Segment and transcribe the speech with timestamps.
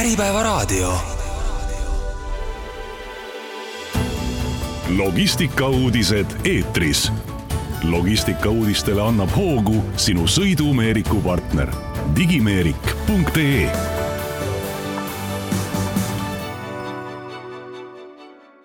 [0.00, 0.92] Äripäevaraadio.
[4.96, 7.12] logistikauudised eetris.
[7.82, 11.68] logistikauudistele annab hoogu sinu sõidumeeriku partner
[12.16, 13.72] digimeerik.ee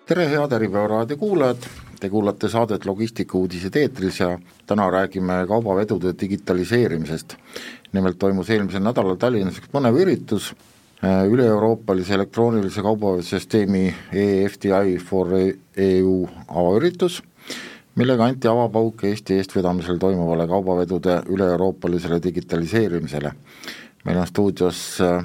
[0.06, 1.66] tere, head Äripäeva raadio kuulajad,
[2.00, 7.36] te kuulate saadet Logistikauudised eetris ja täna räägime kaubavedude digitaliseerimisest.
[7.92, 10.54] nimelt toimus eelmisel nädalal Tallinnas üks põnev üritus,
[11.02, 15.34] üle-euroopalise elektroonilise kaubavesüsteemi EFTI for
[15.76, 16.14] EU
[16.48, 17.22] avaüritus,
[17.94, 23.32] millega anti avapauk Eesti eestvedamisel toimuvale kaubavedude üle-euroopalisele digitaliseerimisele.
[24.04, 25.24] meil on stuudios, äh,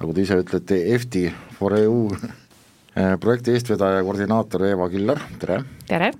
[0.00, 2.10] nagu te ise ütlete, EFTI for EU
[3.20, 5.62] projekti eestvedaja ja koordinaator Eeva Killer, tere!
[5.88, 6.10] tere!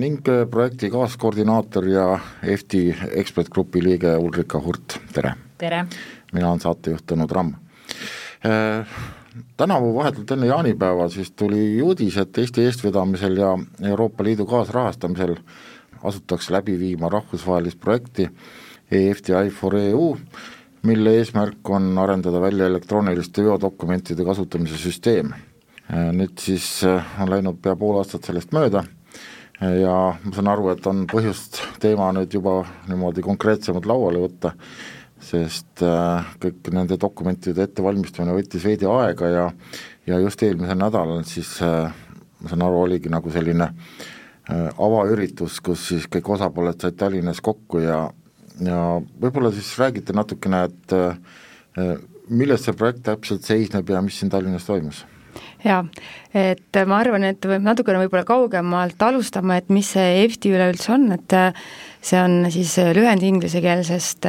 [0.00, 2.04] ning projekti kaaskoordinaator ja
[2.42, 5.34] EFTi ekspertgrupi liige Ulrika Hurt, tere!
[5.60, 5.84] tere!
[6.32, 7.54] Mina olen saatejuht Tõnu Tramm.
[9.56, 13.52] Tänavu vahetult enne jaanipäeva siis tuli uudis, et Eesti eestvedamisel ja
[13.92, 15.36] Euroopa Liidu kaasrahastamisel
[16.02, 18.28] asutakse läbi viima rahvusvahelist projekti
[18.90, 20.16] EFTI for EU,
[20.82, 25.34] mille eesmärk on arendada välja elektrooniliste veodokumentide kasutamise süsteem.
[25.90, 28.84] Nüüd siis on läinud pea pool aastat sellest mööda
[29.60, 34.54] ja ma saan aru, et on põhjust teema nüüd juba niimoodi konkreetsemalt lauale võtta,
[35.24, 35.82] sest
[36.42, 39.48] kõik nende dokumentide ettevalmistamine võttis veidi aega ja
[40.08, 43.68] ja just eelmisel nädalal siis ma saan aru, oligi nagu selline
[44.80, 48.00] avaüritus, kus siis kõik osapooled said Tallinnas kokku ja
[48.64, 48.80] ja
[49.20, 50.96] võib-olla siis räägite natukene, et
[52.28, 55.04] milles see projekt täpselt seisneb ja mis siin Tallinnas toimus?
[55.64, 55.80] Jaa,
[56.36, 61.08] et ma arvan, et võib natukene võib-olla kaugemalt alustama, et mis see EFTI üleüldse on,
[61.16, 61.36] et
[62.00, 64.28] see on siis lühend inglisekeelsest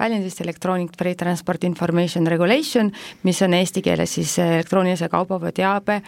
[0.00, 2.92] väljendist Electronic Trade Transport Information Regulation,
[3.24, 6.00] mis on eesti keeles siis elektroonilise kaubaveo teabe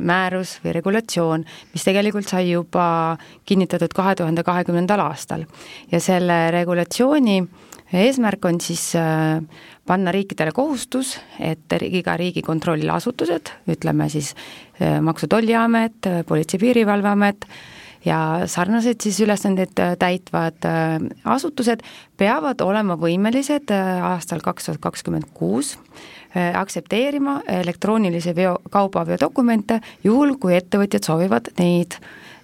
[0.00, 5.44] määrus või regulatsioon, mis tegelikult sai juba kinnitatud kahe tuhande kahekümnendal aastal.
[5.92, 7.42] ja selle regulatsiooni
[7.94, 8.92] eesmärk on siis
[9.86, 14.34] panna riikidele kohustus, et iga riigi kontrollasutused, ütleme siis
[14.80, 17.46] Maksu- ja Tolliamet, Politsei- ja Piirivalveamet,
[18.04, 20.66] ja sarnaseid siis ülesandeid täitvad
[21.24, 21.84] asutused
[22.20, 23.72] peavad olema võimelised
[24.02, 25.76] aastal kaks tuhat kakskümmend kuus
[26.34, 31.94] aktsepteerima elektroonilise veo, kaubaveodokumente, juhul kui ettevõtjad soovivad neid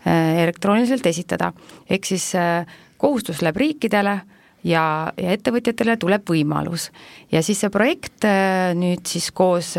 [0.06, 1.52] elektrooniliselt esitada.
[1.90, 2.32] ehk siis
[2.96, 4.20] kohustus läheb riikidele
[4.64, 6.90] ja, ja ettevõtjatele tuleb võimalus.
[7.32, 8.26] ja siis see projekt
[8.76, 9.74] nüüd siis koos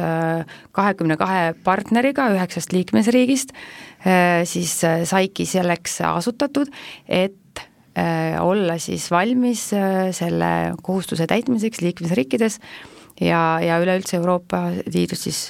[0.72, 3.54] kahekümne kahe partneriga üheksast liikmesriigist
[4.50, 6.72] siis saigi selleks asutatud,
[7.08, 7.66] et
[8.42, 9.68] olla siis valmis
[10.18, 12.60] selle kohustuse täitmiseks liikmesriikides
[13.22, 15.42] ja, ja üleüldse Euroopa Liidus siis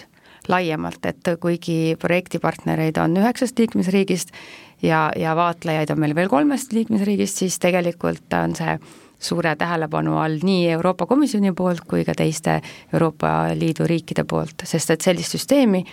[0.50, 4.34] laiemalt, et kuigi projektipartnereid on üheksast liikmesriigist
[4.82, 8.78] ja, ja vaatlejaid on meil veel kolmest liikmesriigist, siis tegelikult on see
[9.22, 12.60] suure tähelepanu all nii Euroopa Komisjoni poolt kui ka teiste
[12.94, 15.84] Euroopa Liidu riikide poolt, sest et sellist süsteemi,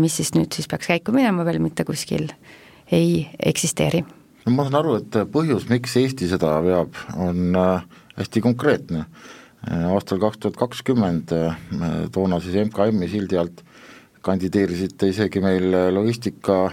[0.00, 2.30] mis siis nüüd siis peaks käiku minema, veel mitte kuskil
[2.92, 4.04] ei eksisteeri.
[4.46, 7.52] no ma saan aru, et põhjus, miks Eesti seda veab, on
[8.16, 9.04] hästi konkreetne
[9.92, 11.32] aastal kaks tuhat kakskümmend
[12.12, 13.64] toona siis MKM-i sildi alt
[14.24, 16.68] kandideerisite isegi meil logistika,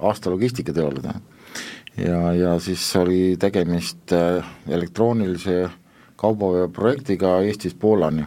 [0.00, 1.14] aasta logistikateolane.
[2.00, 4.12] Ja, ja siis oli tegemist
[4.68, 5.68] elektroonilise
[6.20, 8.24] kaubaveo projektiga Eestist Poolani.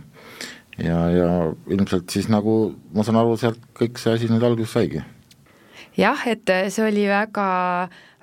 [0.78, 1.28] ja, ja
[1.70, 5.04] ilmselt siis nagu ma saan aru, sealt kõik see asi nüüd alguse saigi.
[5.98, 7.46] Jah, et see oli väga,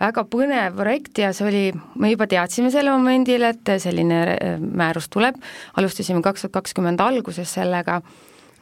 [0.03, 1.62] väga põnev projekt ja see oli,
[1.94, 4.19] me juba teadsime sel momendil, et selline
[4.59, 5.39] määrus tuleb,
[5.78, 8.00] alustasime kaks tuhat kakskümmend alguses sellega,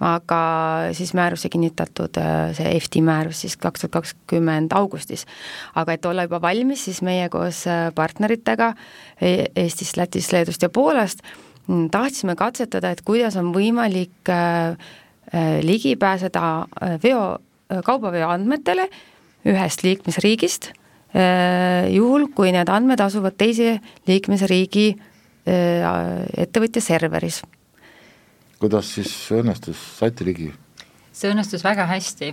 [0.01, 0.41] aga
[0.95, 2.21] siis määrus sai kinnitatud,
[2.55, 5.27] see EFTi määrus siis kaks tuhat kakskümmend augustis.
[5.75, 7.65] aga et olla juba valmis, siis meie koos
[7.95, 8.75] partneritega
[9.21, 11.23] Eestist, Lätist, Leedust ja Poolast
[11.91, 14.31] tahtsime katsetada, et kuidas on võimalik
[15.63, 16.67] ligi pääseda
[17.03, 17.39] veo
[17.85, 18.89] kaubaveo andmetele
[19.49, 20.73] ühest liikmesriigist,
[21.93, 23.79] juhul kui need andmed asuvad teise
[24.09, 24.89] liikmesriigi
[25.49, 27.43] ettevõtja serveris.
[28.61, 30.53] Kuidas siis õnnestus, saite ligi?
[31.13, 32.33] see õnnestus väga hästi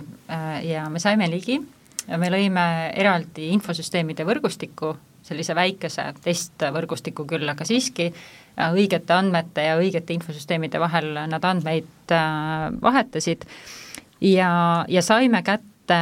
[0.68, 1.58] ja me saime ligi,
[2.06, 4.92] me lõime eraldi infosüsteemide võrgustiku,
[5.26, 8.12] sellise väikese testvõrgustiku küll, aga siiski
[8.62, 12.14] õigete andmete ja õigete infosüsteemide vahel nad andmeid
[12.82, 13.42] vahetasid
[14.20, 14.50] ja,
[14.88, 16.00] ja saime kätte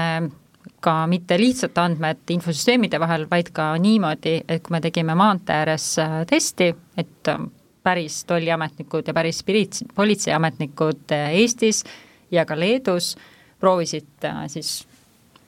[0.84, 5.86] ka mitte lihtsalt andmed infosüsteemide vahel, vaid ka niimoodi, et kui me tegime maantee ääres
[6.02, 7.40] äh, testi, et äh,
[7.84, 11.84] päris tolliametnikud ja päris piriits-, politseiametnikud Eestis
[12.32, 13.14] ja ka Leedus
[13.60, 14.82] proovisid siis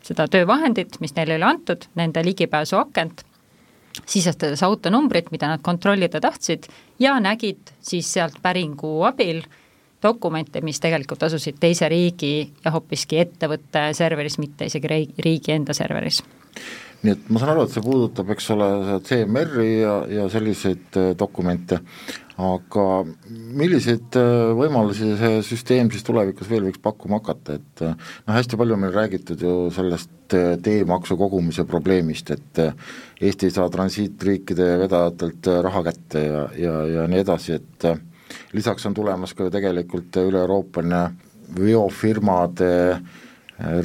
[0.07, 3.25] seda töövahendit, mis neile oli antud, nende ligipääsuakent,
[4.07, 6.69] sisestades autonumbrit, mida nad kontrollida tahtsid,
[7.03, 9.43] ja nägid siis sealt päringu abil
[10.03, 14.91] dokumente, mis tegelikult asusid teise riigi ja hoopiski ettevõtte serveris, mitte isegi
[15.25, 16.23] riigi enda serveris.
[17.03, 18.69] Nii et ma saan aru, et see puudutab, eks ole,
[19.07, 21.81] CMR-i ja, ja selliseid äh, dokumente,
[22.37, 22.85] aga
[23.57, 27.95] milliseid äh, võimalusi see süsteem siis tulevikus veel võiks pakkuma hakata, et äh,
[28.27, 32.59] noh, hästi palju on meil räägitud ju sellest teemaksu kogumise probleemist, et
[33.23, 37.87] Eesti ei saa transiitriikide vedajatelt raha kätte ja, ja, ja nii edasi, et
[38.53, 41.05] lisaks on tulemas ka ju tegelikult üle-Euroopaline
[41.61, 42.73] veofirmade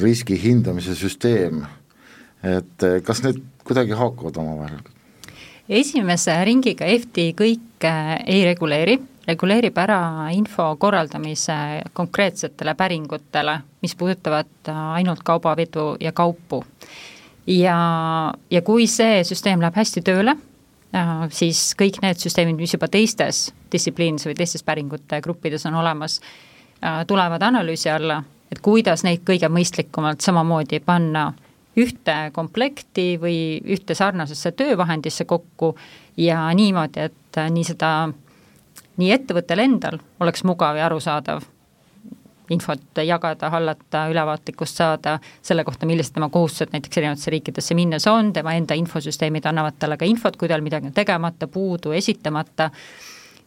[0.02, 1.62] riski hindamise süsteem
[2.42, 4.82] et kas need kuidagi haakuvad omavahel?
[5.68, 7.32] esimese ringiga EFTi
[7.82, 8.96] kõike ei reguleeri,
[9.26, 16.64] reguleerib ära info korraldamise konkreetsetele päringutele, mis puudutavad ainult kaubavedu ja kaupu.
[17.46, 20.36] ja, ja kui see süsteem läheb hästi tööle,
[20.94, 26.20] äh, siis kõik need süsteemid, mis juba teistes distsipliinides või teistes päringute gruppides on olemas,
[26.82, 31.32] äh, tulevad analüüsi alla, et kuidas neid kõige mõistlikumalt samamoodi panna
[31.76, 35.74] ühte komplekti või ühte sarnasesse töövahendisse kokku
[36.16, 37.90] ja niimoodi, et nii seda,
[39.00, 41.44] nii ettevõttel endal oleks mugav ja arusaadav
[42.52, 48.32] infot jagada, hallata, ülevaatlikkust saada selle kohta, millised tema kohustused näiteks erinevatesse riikidesse minnes on,
[48.32, 52.70] tema enda infosüsteemid annavad talle ka infot, kui tal midagi on tegemata, puudu, esitamata,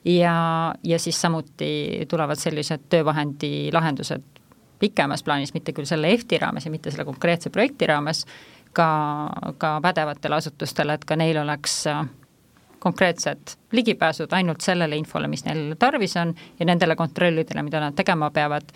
[0.06, 0.36] ja,
[0.84, 4.24] ja siis samuti tulevad sellised töövahendi lahendused
[4.80, 8.26] pikemas plaanis, mitte küll selle EFTi raames ja mitte selle konkreetse projekti raames,
[8.76, 8.90] ka,
[9.58, 12.04] ka pädevatele asutustele, et ka neil oleks äh,
[12.86, 18.30] konkreetsed ligipääsud ainult sellele infole, mis neil tarvis on ja nendele kontrollidele, mida nad tegema
[18.36, 18.70] peavad,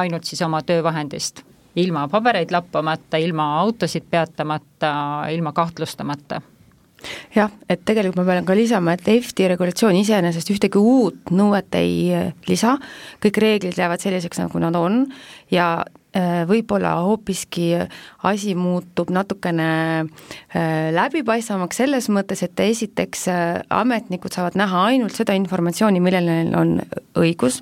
[0.00, 1.44] ainult siis oma töövahendist,
[1.76, 4.94] ilma pabereid lappamata, ilma autosid peatamata,
[5.34, 6.40] ilma kahtlustamata.
[7.34, 11.96] Jah, et tegelikult ma pean ka lisama, et EFTi regulatsioon iseenesest ühtegi uut nõuet ei
[12.16, 12.78] eh, lisa,
[13.20, 15.02] kõik reeglid jäävad selliseks, nagu nad on
[15.54, 15.84] ja
[16.14, 17.72] Äh, võib-olla hoopiski
[18.22, 19.64] asi muutub natukene
[20.06, 26.54] äh, läbipaistvamaks selles mõttes, et esiteks äh, ametnikud saavad näha ainult seda informatsiooni, millele neil
[26.54, 26.76] on
[27.18, 27.58] õigus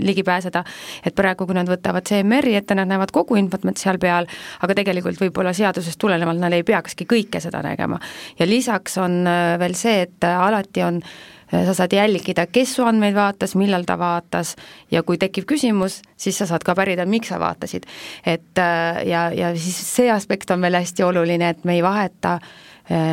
[0.00, 0.62] ligi pääseda,
[1.04, 4.28] et praegu, kui nad võtavad CMR-i ette, nad näevad kogu infot seal peal,
[4.64, 8.00] aga tegelikult võib-olla seadusest tulenevalt nad ei peakski kõike seda nägema.
[8.38, 9.28] ja lisaks on
[9.60, 11.04] veel see, et alati on
[11.52, 14.54] sa saad jälgida, kes su andmeid vaatas, millal ta vaatas
[14.90, 17.86] ja kui tekib küsimus, siis sa saad ka pärida, miks sa vaatasid.
[18.26, 22.38] et äh, ja, ja siis see aspekt on veel hästi oluline, et me ei vaheta
[22.40, 22.71] äh,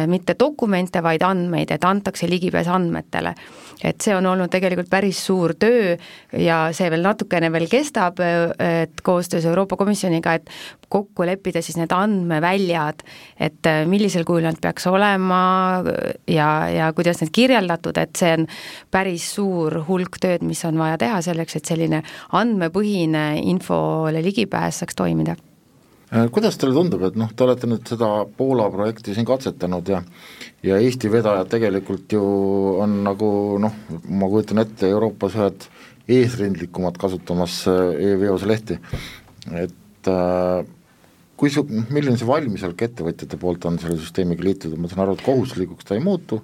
[0.10, 3.36] mitte dokumente, vaid andmeid, et antakse ligipääs andmetele.
[3.84, 5.94] Et see on olnud tegelikult päris suur töö
[6.36, 8.20] ja see veel natukene veel kestab,
[8.60, 10.50] et koostöös Euroopa Komisjoniga, et
[10.90, 13.06] kokku leppida siis need andmeväljad,
[13.40, 15.42] et millisel kujul nad peaks olema
[16.28, 18.48] ja, ja kuidas need kirjeldatud, et see on
[18.92, 22.04] päris suur hulk tööd, mis on vaja teha selleks, et selline
[22.36, 25.38] andmepõhine infole ligipääs saaks toimida.
[25.40, 25.49] Äh,
[26.34, 30.02] kuidas teile tundub, et noh, te olete nüüd seda Poola projekti siin katsetanud ja
[30.66, 32.24] ja Eesti vedajad tegelikult ju
[32.84, 33.30] on nagu
[33.62, 33.76] noh,
[34.10, 35.68] ma kujutan ette, Euroopas ühed
[36.10, 38.80] eesrindlikumad kasutamas äh, e-veoslehti,
[39.54, 40.66] et äh,
[41.40, 45.26] kui su-, milline see valmisolek ettevõtjate poolt on selle süsteemiga liituda, ma saan aru, et
[45.28, 46.42] kohustuslikuks ta ei muutu?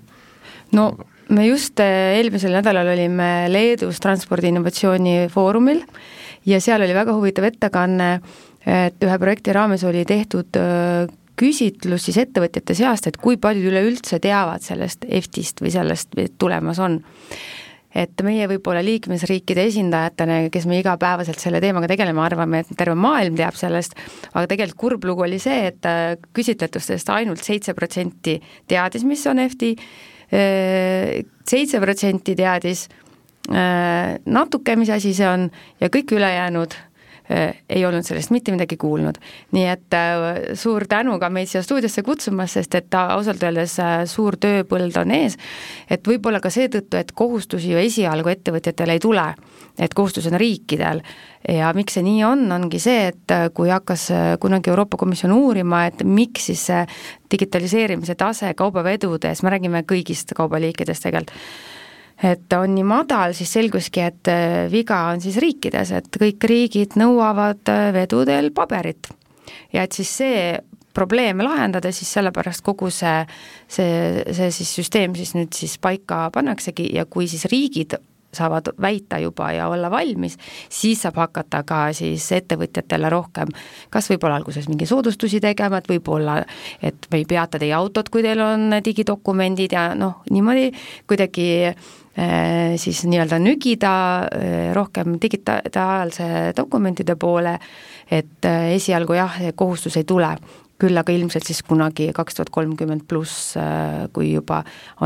[0.78, 1.10] no aga...
[1.34, 5.82] me just eelmisel nädalal olime Leedus Transpordi Innovatsiooni Foorumil
[6.46, 8.10] ja seal oli väga huvitav ettekanne
[8.66, 10.58] et ühe projekti raames oli tehtud
[11.40, 17.02] küsitlus siis ettevõtjate seast, et kui paljud üleüldse teavad sellest EFT-ist või sellest tulemas on.
[17.96, 23.38] et meie võib-olla liikmesriikide esindajatena, kes me igapäevaselt selle teemaga tegeleme, arvame, et terve maailm
[23.40, 23.96] teab sellest,
[24.34, 25.88] aga tegelikult kurb lugu oli see, et
[26.36, 28.36] küsitletustest ainult seitse protsenti
[28.68, 29.64] teadis, mis on EFT,
[31.48, 32.84] seitse protsenti teadis
[34.26, 35.48] natuke, mis asi see on,
[35.80, 36.76] ja kõik ülejäänud
[37.30, 39.18] ei olnud sellest mitte midagi kuulnud.
[39.52, 44.04] nii et äh, suur tänu ka meid siia stuudiosse kutsumast, sest et ausalt öeldes äh,
[44.10, 45.38] suur tööpõld on ees,
[45.90, 49.26] et võib-olla ka seetõttu, et kohustusi ju esialgu ettevõtjatel ei tule,
[49.80, 51.02] et kohustus on riikidel
[51.50, 54.08] ja miks see nii on, ongi see, et kui hakkas
[54.42, 56.86] kunagi Euroopa Komisjon uurima, et miks siis see
[57.32, 61.34] digitaliseerimise tase kaubavedudes, me räägime kõigist kaubaliikidest tegelikult,
[62.24, 66.96] et on nii madal, siis selguski, et äh, viga on siis riikides, et kõik riigid
[67.00, 69.12] nõuavad äh, vedudel paberit.
[69.74, 70.40] ja et siis see
[70.96, 73.26] probleeme lahendada, siis sellepärast kogu see,
[73.68, 77.98] see, see siis süsteem siis nüüd siis paika pannaksegi ja kui siis riigid
[78.36, 80.38] saavad väita juba ja olla valmis,
[80.70, 83.56] siis saab hakata ka siis ettevõtjatele rohkem
[83.96, 86.40] kas võib-olla alguses mingi soodustusi tegema, et võib-olla,
[86.84, 90.68] et me ei peata teie autot, kui teil on digidokumendid ja noh, niimoodi
[91.08, 93.96] kuidagi eh, siis nii-öelda nügida
[94.28, 97.58] eh, rohkem digitaalse dokumentide poole,
[98.12, 100.36] et eh, esialgu jah, kohustus ei tule.
[100.76, 103.54] Küll aga ilmselt siis kunagi kaks tuhat kolmkümmend pluss,
[104.12, 104.58] kui juba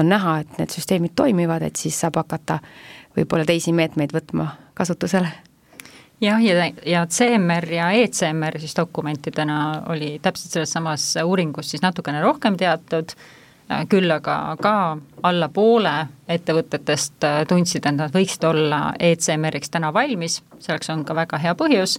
[0.01, 2.55] on näha, et need süsteemid toimivad, et siis saab hakata
[3.17, 5.31] võib-olla teisi meetmeid võtma kasutusele.
[6.21, 12.19] Jah, ja, ja CMR ja ECMR siis dokumentidena oli täpselt selles samas uuringus siis natukene
[12.21, 13.13] rohkem teatud,
[13.87, 14.73] küll aga ka
[15.23, 15.93] alla poole
[16.27, 21.95] ettevõtetest tundsid, et nad võiksid olla ECMR-iks täna valmis, selleks on ka väga hea põhjus,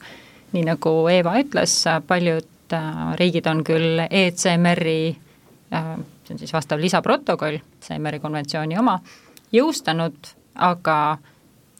[0.52, 2.76] nii nagu Eeva ütles, paljud
[3.16, 4.98] riigid on küll ECMR-i,
[5.70, 8.98] see on siis vastav lisaprotokoll, CMR-i konventsiooni oma,
[9.54, 11.18] jõustanud aga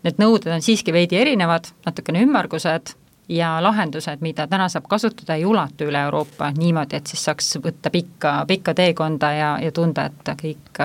[0.05, 2.95] need nõuded on siiski veidi erinevad, natukene ümmargused
[3.31, 7.93] ja lahendused, mida täna saab kasutada, ei ulatu üle Euroopa niimoodi, et siis saaks võtta
[7.95, 10.81] pikka, pikka teekonda ja, ja tunda, et kõik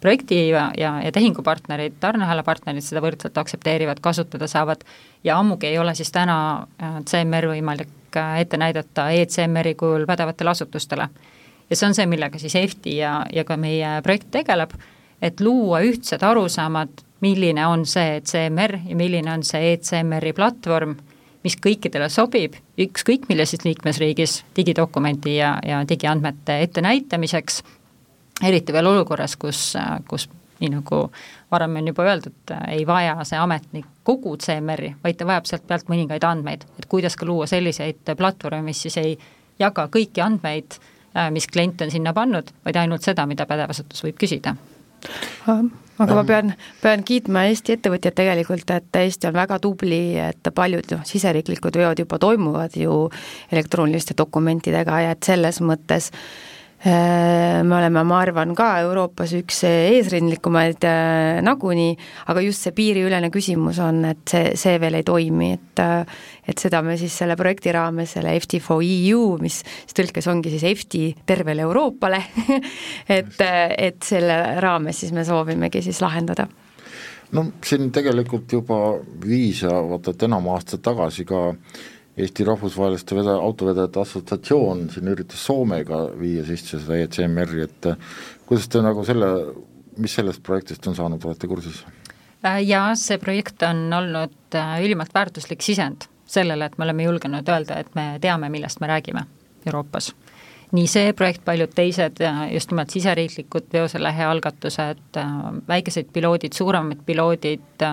[0.00, 4.84] projekti ja, ja, ja tehingupartnerid, tarneahela partnerid seda võrdselt aktsepteerivad, kasutada saavad
[5.24, 6.36] ja ammugi ei ole siis täna
[6.82, 11.08] äh, CMR võimalik äh, ette näidata e-CMR-i kujul pädevatele asutustele.
[11.70, 14.76] ja see on see, millega siis EFTI ja, ja ka meie projekt tegeleb,
[15.22, 20.96] et luua ühtsed arusaamad milline on see CMR ja milline on see e-CMR-i platvorm,
[21.46, 27.62] mis kõikidele sobib, ükskõik millises liikmesriigis digidokumendi ja, ja digiandmete ettenäitamiseks,
[28.44, 29.60] eriti veel olukorras, kus,
[30.10, 30.28] kus
[30.60, 31.02] nii nagu
[31.52, 35.88] varem on juba öeldud, ei vaja see ametnik kogu CMR-i, vaid ta vajab sealt pealt
[35.92, 39.16] mõningaid andmeid, et kuidas ka luua selliseid platvorme, mis siis ei
[39.60, 40.78] jaga kõiki andmeid,
[41.32, 44.56] mis klient on sinna pannud, vaid ainult seda, mida pädev asutus võib küsida
[45.98, 50.96] aga ma pean, pean kiitma Eesti ettevõtjat tegelikult, et Eesti on väga tubli, et paljud
[50.96, 53.06] noh, siseriiklikud veod juba toimuvad ju
[53.52, 56.55] elektrooniliste dokumentidega ja et selles mõttes Äh,
[56.86, 61.96] me oleme, ma arvan, ka Euroopas üks eesrindlikumaid äh, nagunii,
[62.30, 66.62] aga just see piiriülene küsimus on, et see, see veel ei toimi, et äh, et
[66.62, 70.66] seda me siis selle projekti raames, selle FT for EU, mis siis tõlkes ongi siis
[70.68, 72.22] FT tervele Euroopale
[73.18, 76.46] et, et selle raames siis me soovimegi siis lahendada.
[77.34, 78.78] No siin tegelikult juba
[79.26, 81.84] viis ja vaata, et enam aastat tagasi ka äh,
[82.16, 87.88] Eesti Rahvusvaheliste veda-, autovedajate assotsiatsioon siin üritas Soomega viia sisse seda ECMR-i, et
[88.48, 89.28] kuidas te nagu selle,
[90.00, 91.82] mis sellest projektist on saanud, olete kursis?
[92.46, 97.48] Äh, jaa, see projekt on olnud äh, ülimalt väärtuslik sisend sellele, et me oleme julgenud
[97.48, 99.26] öelda, et me teame, millest me räägime
[99.66, 100.14] Euroopas.
[100.74, 102.18] nii see projekt, paljud teised,
[102.50, 105.34] just nimelt siseriiklikud veoselehe algatused, äh,
[105.68, 107.84] väikesed piloodid, suuremad piloodid,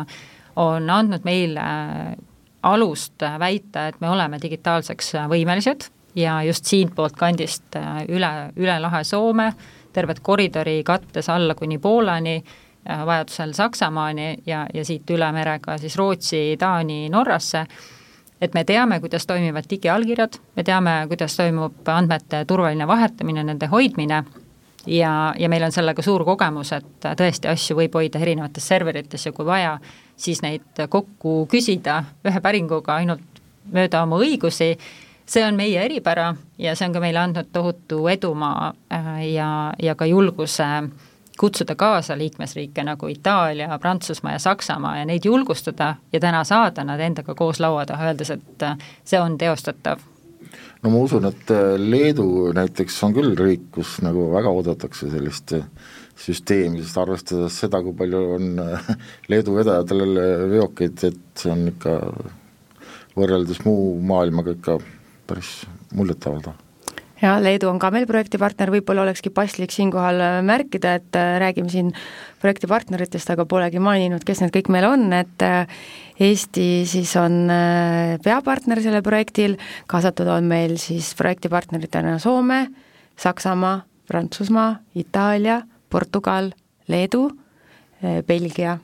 [0.55, 1.65] on andnud meile
[2.63, 9.03] alust väita, et me oleme digitaalseks võimelised ja just siitpoolt kandist äh, üle, üle lahe
[9.03, 9.51] Soome,
[9.93, 12.37] tervet koridori kattes alla kuni Poolani,
[12.89, 17.65] äh, vajadusel Saksamaani ja, ja siit üle mere ka siis Rootsi, Taani, Norrasse,
[18.41, 24.23] et me teame, kuidas toimivad digiallkirjad, me teame, kuidas toimub andmete turvaline vahetamine, nende hoidmine
[24.87, 29.31] ja, ja meil on sellega suur kogemus, et tõesti asju võib hoida erinevates serverites ja
[29.31, 29.77] kui vaja,
[30.17, 33.41] siis neid kokku küsida ühe päringuga ainult
[33.71, 34.73] mööda oma õigusi,
[35.25, 39.49] see on meie eripära ja see on ka meile andnud tohutu edumaa äh, ja,
[39.81, 40.67] ja ka julguse
[41.39, 46.99] kutsuda kaasa liikmesriike nagu Itaalia, Prantsusmaa ja Saksamaa ja neid julgustada ja täna saada nad
[46.99, 50.03] endaga koos laua taha, öeldes, et äh, see on teostatav.
[50.83, 55.55] No ma usun, et äh, Leedu näiteks on küll riik, kus nagu väga oodatakse sellist
[56.23, 58.89] süsteemi, sest arvestades seda, kui palju on äh,
[59.31, 60.03] Leedu vedajatel
[60.53, 61.97] veokeid, et see on ikka
[63.17, 64.77] võrreldes muu maailmaga ikka
[65.29, 65.63] päris
[65.95, 66.59] muljetavaldav
[67.23, 71.71] ja Leedu on ka meil projektipartner, võib-olla olekski paslik siinkohal äh, märkida, et äh, räägime
[71.71, 71.91] siin
[72.43, 75.47] projektipartneritest, aga polegi maininud, kes need kõik meil on, et
[76.23, 77.47] Eesti siis on
[78.23, 79.55] peapartner sellel projektil,
[79.89, 82.67] kaasatud on meil siis projektipartneritena Soome,
[83.17, 83.79] Saksamaa,
[84.11, 85.61] Prantsusmaa, Itaalia
[85.93, 86.49] Portugal,
[86.89, 87.27] Leedu,
[88.01, 88.77] eh, Belgia,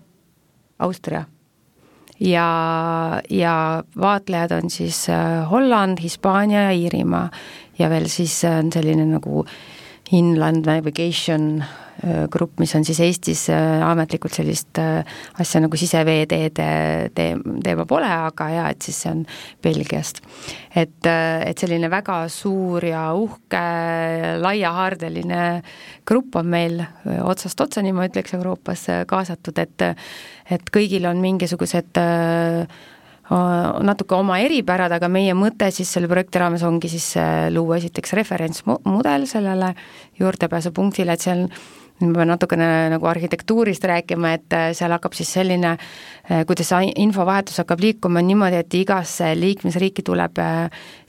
[0.79, 1.25] Austria.
[2.19, 2.47] ja,
[3.29, 7.29] ja vaatlejad on siis eh, Holland, Hispaania ja Iirimaa
[7.79, 9.45] ja veel siis on selline nagu
[10.17, 11.61] Inland Navigation
[12.31, 16.67] grupp, mis on siis Eestis ametlikult sellist asja nagu siseveeteede
[17.11, 19.25] teema pole, aga jaa, et siis see on
[19.63, 20.21] Belgiast.
[20.71, 23.63] et, et selline väga suur ja uhke
[24.39, 25.41] laiahaardeline
[26.07, 26.79] grupp on meil
[27.19, 29.89] otsast otsani, ma ütleks, Euroopas kaasatud, et
[30.49, 32.79] et kõigil on mingisugused äh,
[33.29, 38.15] natuke oma eripärad, aga meie mõte siis selle projekti raames ongi siis äh, luua esiteks
[38.17, 39.75] referentsmudel sellele
[40.19, 41.45] juurdepääsupunktile, et seal
[41.99, 45.75] ma pean natukene nagu arhitektuurist rääkima, et äh, seal hakkab siis selline,
[46.49, 50.41] kuidas see infovahetus hakkab liikuma niimoodi, et igasse liikmesriiki tuleb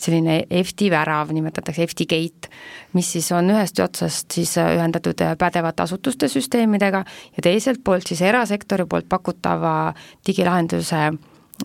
[0.00, 2.53] selline FT värav, nimetatakse FT gate,
[2.97, 7.05] mis siis on ühest otsast siis ühendatud pädevate asutuste süsteemidega
[7.37, 9.93] ja teiselt poolt siis erasektori poolt pakutava
[10.27, 11.07] digilahenduse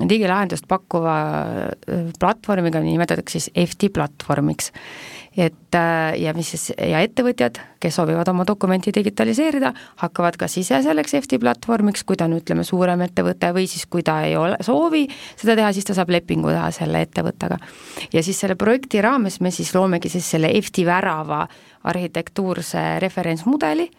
[0.04, 1.16] digilahendust pakkuva
[1.88, 4.72] äh, platvormiga nimetatakse siis FT platvormiks.
[5.38, 10.80] et äh, ja mis siis, ja ettevõtjad, kes soovivad oma dokumenti digitaliseerida, hakkavad kas ise
[10.84, 14.56] selleks FT platvormiks, kui ta on, ütleme, suurem ettevõte või siis kui ta ei ole,
[14.64, 17.60] soovi seda teha, siis ta saab lepingu teha selle ettevõttega.
[18.14, 21.46] ja siis selle projekti raames me siis loomegi siis selle FT värava
[21.84, 23.90] arhitektuurse referentsmudeli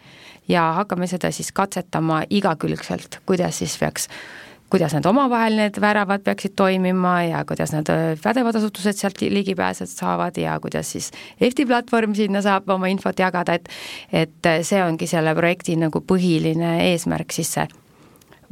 [0.48, 4.08] ja hakkame seda siis katsetama igakülgselt, kuidas siis peaks
[4.70, 9.90] kuidas need omavahel, need väravad peaksid toimima ja kuidas need äh, pädevad asutused sealt ligipääsed
[9.90, 13.70] saavad ja kuidas siis EFTi platvorm sinna saab oma infot jagada, et
[14.12, 17.68] et äh, see ongi selle projekti nagu põhiline eesmärk, siis see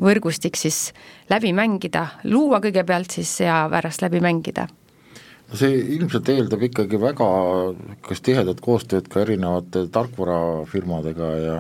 [0.00, 0.88] võrgustik siis
[1.30, 4.68] läbi mängida, luua kõigepealt siis ja pärast läbi mängida
[5.48, 7.28] no see ilmselt eeldab ikkagi väga
[8.06, 11.56] kas tihedat koostööd ka erinevate tarkvarafirmadega ja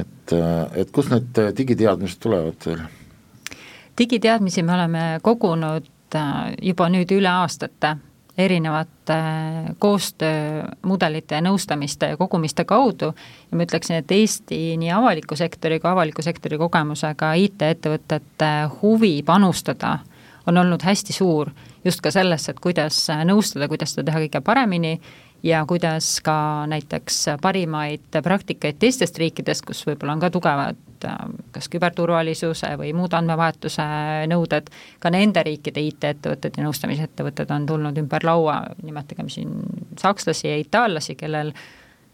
[0.00, 0.34] et,
[0.76, 2.82] et kust need digiteadmised tulevad teil?
[4.00, 7.96] Digiteadmisi me oleme kogunud äh, juba nüüd üle aastate
[8.40, 13.12] erinevate äh, koostöömudelite ja nõustamiste ja kogumiste kaudu.
[13.50, 19.98] Ja ma ütleksin, et Eesti nii avaliku sektori kui avaliku sektori kogemusega IT-ettevõtete huvi panustada
[20.46, 21.50] on olnud hästi suur
[21.84, 24.96] just ka sellesse, et kuidas nõustada, kuidas seda teha kõige paremini
[25.42, 31.16] ja kuidas ka näiteks parimaid praktikaid teistest riikidest, kus võib-olla on ka tugevad Äh,
[31.54, 33.84] kas küberturvalisuse või muud andmevahetuse
[34.30, 34.68] nõuded,
[35.00, 39.54] ka nende riikide IT-ettevõtted ja nõustamisettevõtted on tulnud ümber laua, nimetagem siin
[40.00, 41.52] sakslasi ja itaallasi, kellel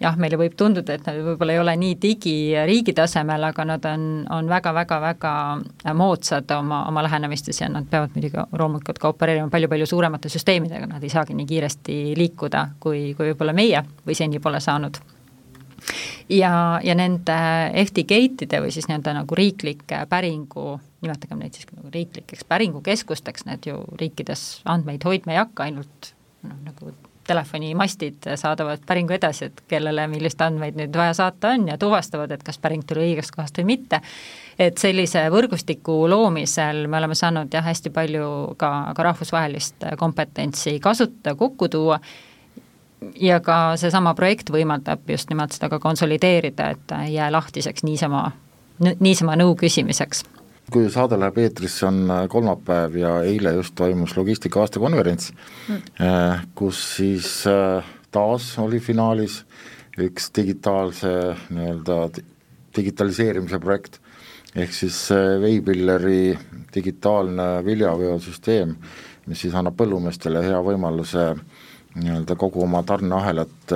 [0.02, 4.06] jah, meile võib tunduda, et nad võib-olla ei ole nii digiriigi tasemel, aga nad on,
[4.32, 5.32] on väga-väga-väga
[5.96, 11.04] moodsad oma, oma lähenemistes ja nad peavad muidugi loomulikult ka opereerima palju-palju suuremate süsteemidega, nad
[11.04, 15.00] ei saagi nii kiiresti liikuda, kui, kui võib-olla meie või seni pole saanud.
[16.32, 17.36] Ja, ja nende
[17.86, 23.78] FT-gate'ide või siis nii-öelda nagu riiklike päringu, nimetagem neid siis nagu riiklikeks päringukeskusteks, need ju
[24.00, 26.10] riikides andmeid hoidma ei hakka, ainult
[26.42, 26.90] noh, nagu
[27.26, 32.42] telefonimastid saadavad päringu edasi, et kellele millist andmeid nüüd vaja saata on ja tuvastavad, et
[32.46, 34.00] kas päring tuli õigest kohast või mitte.
[34.58, 41.34] et sellise võrgustiku loomisel me oleme saanud jah, hästi palju ka, ka rahvusvahelist kompetentsi kasutada,
[41.34, 42.00] kokku tuua
[43.20, 48.30] ja ka seesama projekt võimaldab just nimelt seda ka konsolideerida, et ei jää lahtiseks niisama,
[49.00, 50.24] niisama nõu küsimiseks.
[50.72, 56.80] Kui saade läheb eetrisse, on äh, kolmapäev ja eile just toimus logistika aastakonverents mm., kus
[56.96, 59.42] siis äh, taas oli finaalis
[60.02, 61.12] üks digitaalse
[61.54, 62.00] nii-öelda
[62.76, 64.00] digitaliseerimise projekt,
[64.52, 64.98] ehk siis
[65.40, 66.36] Veipilleri
[66.74, 68.74] digitaalne viljaveosüsteem,
[69.26, 71.30] mis siis annab põllumeestele hea võimaluse
[71.96, 73.72] nii-öelda kogu oma tarneahelat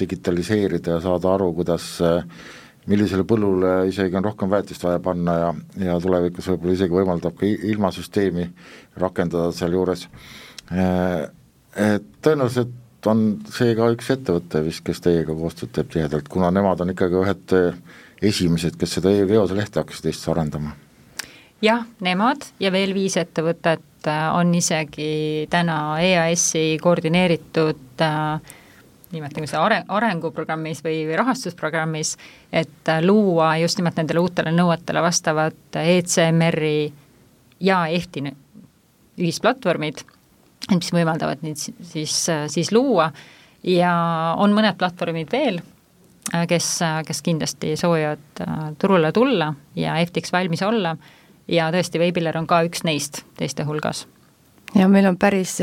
[0.00, 2.28] digitaliseerida ja saada aru, kuidas äh,
[2.90, 5.50] millisele põllule isegi on rohkem väetist vaja panna ja,
[5.86, 8.48] ja tulevikus võib-olla isegi võimaldab ka ilmasüsteemi
[9.00, 10.06] rakendada sealjuures.
[10.72, 11.28] Äh,
[11.74, 16.80] et tõenäoliselt on see ka üks ettevõte vist, kes teiega koostööd teeb tihedalt, kuna nemad
[16.80, 17.56] on ikkagi ühed
[18.24, 20.76] esimesed, kes seda e-veose lehte hakkasid Eestis arendama.
[21.64, 28.40] jah, nemad ja veel viis ettevõtet et äh, on isegi täna EAS-i koordineeritud äh,
[29.14, 32.14] nimetame seda are-, arenguprogrammis või, või rahastusprogrammis,
[32.52, 36.76] et äh, luua just nimelt nendele uutele nõuetele vastavad ECMR-i
[37.64, 38.24] ja EFTi
[39.14, 40.02] ühisplatvormid,
[40.74, 42.16] mis võimaldavad neid siis,
[42.50, 43.10] siis luua
[43.64, 43.94] ja
[44.40, 45.60] on mõned platvormid veel,
[46.48, 46.68] kes,
[47.06, 48.42] kes kindlasti soovivad
[48.80, 50.96] turule tulla ja EFTiks valmis olla
[51.48, 54.06] ja tõesti, Veibiller on ka üks neist teiste hulgas.
[54.74, 55.58] ja meil on päris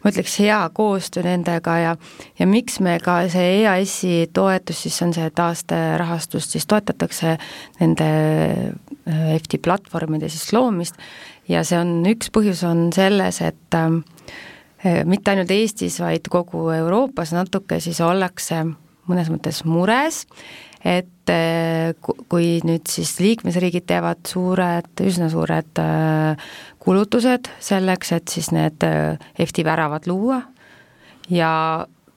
[0.00, 1.96] ma ütleks, hea koostöö nendega ja
[2.38, 7.36] ja miks me ka see EAS-i toetus siis on see taasterahastust, siis toetatakse
[7.80, 11.00] nende äh, EFTi platvormide siis loomist
[11.48, 17.34] ja see on, üks põhjus on selles, et äh, mitte ainult Eestis, vaid kogu Euroopas
[17.36, 18.64] natuke siis ollakse
[19.10, 20.24] mõnes mõttes mures,
[20.86, 25.80] et et kui nüüd siis liikmesriigid teevad suured, üsna suured
[26.80, 28.84] kulutused selleks, et siis need
[29.38, 30.40] EFTi väravad luua.
[31.30, 31.50] Ja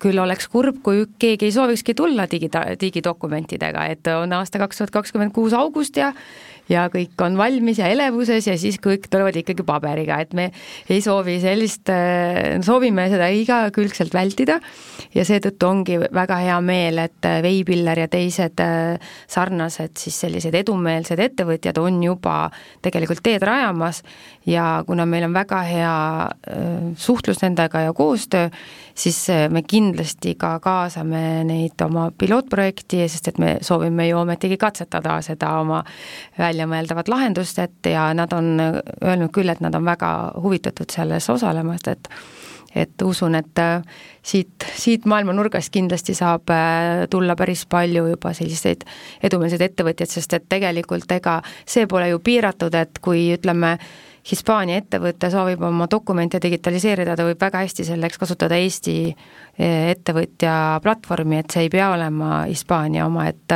[0.03, 4.95] küll oleks kurb, kui keegi ei soovikski tulla digita-, digidokumentidega, et on aasta kaks tuhat
[4.95, 6.11] kakskümmend kuus august ja
[6.69, 10.49] ja kõik on valmis ja elevuses ja siis kõik tulevad ikkagi paberiga, et me
[10.91, 11.91] ei soovi sellist,
[12.63, 14.59] soovime seda igakülgselt vältida.
[15.13, 18.61] Ja seetõttu ongi väga hea meel, et Veipiller ja teised
[19.29, 22.37] sarnased siis sellised edumeelsed ettevõtjad on juba
[22.83, 24.01] tegelikult teed rajamas.
[24.49, 25.93] Ja kuna meil on väga hea
[26.99, 28.49] suhtlus nendega ja koostöö,
[28.95, 35.17] siis me kindlasti ka kaasame neid oma pilootprojekti, sest et me soovime ju ometigi katsetada
[35.25, 35.83] seda oma
[36.37, 41.87] väljamõeldavat lahendust, et ja nad on öelnud küll, et nad on väga huvitatud selles osalemast,
[41.87, 42.09] et
[42.75, 43.81] et usun, et äh,
[44.25, 48.85] siit, siit maailma nurgast kindlasti saab äh, tulla päris palju juba selliseid
[49.23, 53.75] edumeelseid ettevõtjaid, sest et tegelikult ega see pole ju piiratud, et kui ütleme,
[54.23, 60.79] Hispaania ettevõte soovib oma dokumente digitaliseerida, ta võib väga hästi selleks kasutada Eesti eh, ettevõtja
[60.83, 63.55] platvormi, et see ei pea olema Hispaania oma, et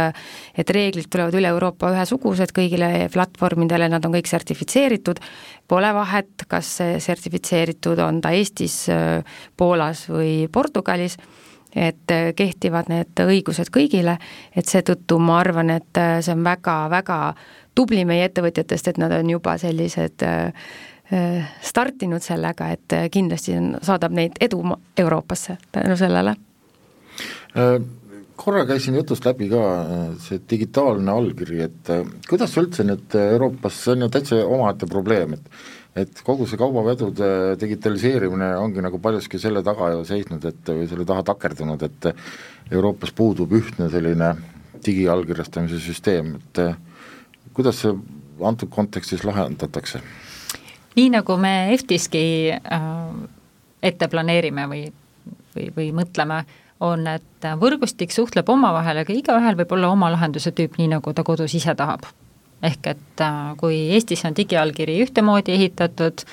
[0.57, 5.21] et reeglid tulevad üle Euroopa ühesugused kõigile platvormidele, nad on kõik sertifitseeritud,
[5.71, 8.81] pole vahet, kas see sertifitseeritud on ta Eestis,
[9.57, 11.15] Poolas või Portugalis,
[11.75, 14.17] et kehtivad need õigused kõigile,
[14.55, 17.19] et seetõttu ma arvan, et see on väga-väga
[17.77, 20.65] tubli meie ettevõtjatest, et nad on juba sellised äh,
[21.13, 24.63] äh, startinud sellega, et äh, kindlasti saadab neid edu
[24.97, 26.35] Euroopasse tänu sellele.
[28.37, 29.61] korra käisin jutust läbi ka
[30.21, 31.89] see digitaalne allkiri, et
[32.29, 35.49] kuidas üldse nüüd Euroopas, see on ju täitsa omaette probleem, et
[35.97, 41.07] et kogu see kaubavedude digitaliseerimine ongi nagu paljuski selle taga ju seisnud, et või selle
[41.09, 42.11] taha takerdunud, et
[42.69, 44.35] Euroopas puudub ühtne selline
[44.85, 46.61] digiallkirjastamise süsteem, et
[47.57, 47.93] kuidas see
[48.45, 50.01] antud kontekstis lahendatakse?
[50.97, 52.85] nii, nagu me EFTiski äh,
[53.85, 54.85] ette planeerime või,
[55.55, 56.41] või, või mõtleme,
[56.81, 61.25] on, et võrgustik suhtleb omavahel, aga igaühel võib olla oma lahenduse tüüp, nii nagu ta
[61.25, 62.05] kodus ise tahab.
[62.65, 66.25] ehk et äh, kui Eestis on digiallkiri ühtemoodi ehitatud,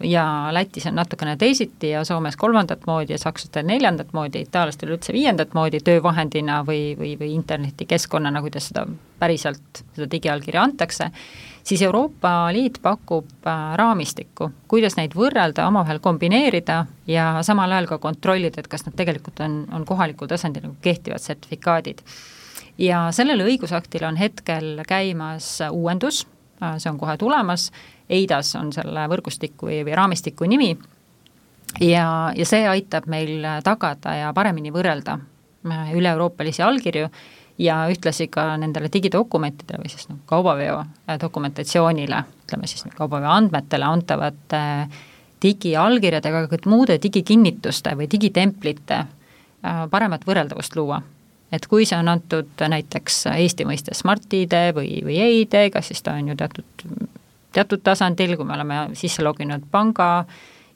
[0.00, 5.12] ja Lätis on natukene teisiti ja Soomes kolmandat moodi ja sakslastel neljandat moodi, itaallastel üldse
[5.12, 8.86] viiendat moodi töövahendina või, või, või internetikeskkonnana, kuidas seda
[9.18, 11.10] päriselt, seda digiallkirja antakse,
[11.66, 17.98] siis Euroopa Liit pakub äh, raamistikku, kuidas neid võrrelda, omavahel kombineerida ja samal ajal ka
[18.02, 22.02] kontrollida, et kas nad tegelikult on, on kohalikul tasandil nagu kehtivad sertifikaadid.
[22.78, 26.26] ja sellele õigusaktile on hetkel käimas uuendus,
[26.58, 27.70] see on kohe tulemas
[28.10, 30.72] EIDAS on selle võrgustiku või, või raamistiku nimi
[31.80, 37.10] ja, ja see aitab meil tagada ja paremini võrrelda äh, üle-euroopalisi allkirju
[37.58, 43.88] ja ühtlasi ka nendele digidokumentidele või siis noh, kaubaveo äh, dokumentatsioonile, ütleme siis kaubaveo andmetele
[43.88, 45.04] antavate äh,
[45.42, 49.04] digiallkirjadega, aga ka muude digikinnituste või digitemplite
[49.90, 50.98] paremat võrreldavust luua.
[51.52, 56.32] Et kui see on antud näiteks Eesti mõistes Smart-ID või, või e-ID-ga, siis ta on
[56.32, 56.86] ju teatud
[57.52, 60.26] teatud tasandil, kui me oleme sisse loginud panga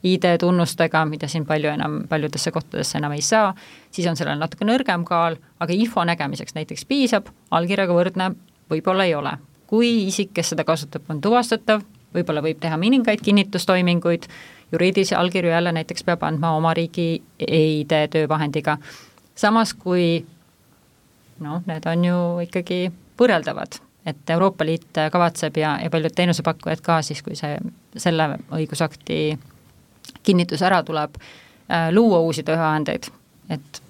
[0.03, 3.53] ID-tunnustega, mida siin palju enam, paljudesse kohtadesse enam ei saa,
[3.91, 8.33] siis on sellel natuke nõrgem kaal, aga info nägemiseks näiteks piisab, allkirjaga võrdne
[8.71, 9.37] võib-olla ei ole.
[9.73, 11.79] kui isik, kes seda kasutab, on tuvastatav,
[12.13, 14.27] võib-olla võib teha mõningaid kinnitustoiminguid,
[14.71, 18.77] juriidilisi allkirju jälle näiteks peab andma oma riigi e-ID töövahendiga,
[19.33, 20.25] samas kui
[21.43, 22.85] noh, need on ju ikkagi
[23.19, 27.55] võrreldavad et Euroopa Liit kavatseb ja, ja paljud teenusepakkujad ka siis, kui see,
[27.97, 29.37] selle õigusakti
[30.23, 31.15] kinnitus ära tuleb,
[31.71, 33.09] äh, luua uusi tööandjaid,
[33.53, 33.81] et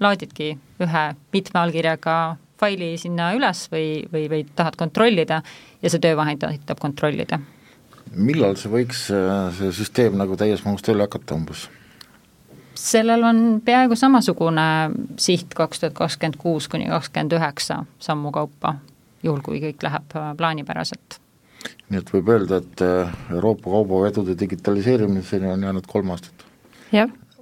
[0.00, 2.16] laadidki ühe mitme allkirjaga
[2.58, 5.42] faili sinna üles või, või, või tahad kontrollida
[5.82, 7.40] ja see töövahend aitab kontrollida.
[8.12, 11.68] millal see võiks, äh, see süsteem nagu täies mahus tööle hakata umbes?
[12.78, 14.66] Sellel on peaaegu samasugune
[15.18, 18.74] siht kaks tuhat kakskümmend kuus kuni kakskümmend üheksa sammu kaupa
[19.22, 21.18] juhul, kui kõik läheb äh, plaanipäraselt.
[21.90, 26.46] nii et võib öelda, et äh, Euroopa kaubavedude digitaliseerimiseni on jäänud kolm aastat?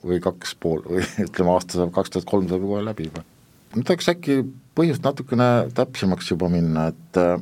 [0.07, 3.25] või kaks pool või ütleme, aasta saab, kaks tuhat kolm saab kohe läbi juba.
[3.77, 4.40] ma tahaks äkki
[4.77, 7.37] põhjust natukene täpsemaks juba minna, et äh,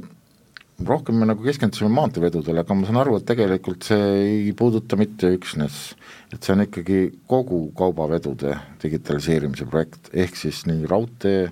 [0.83, 5.31] rohkem me nagu keskendusime maanteevedudele, aga ma saan aru, et tegelikult see ei puuduta mitte
[5.37, 5.95] üksnes,
[6.35, 11.49] et see on ikkagi kogu kaubavedude digitaliseerimise projekt, ehk siis nii raudtee,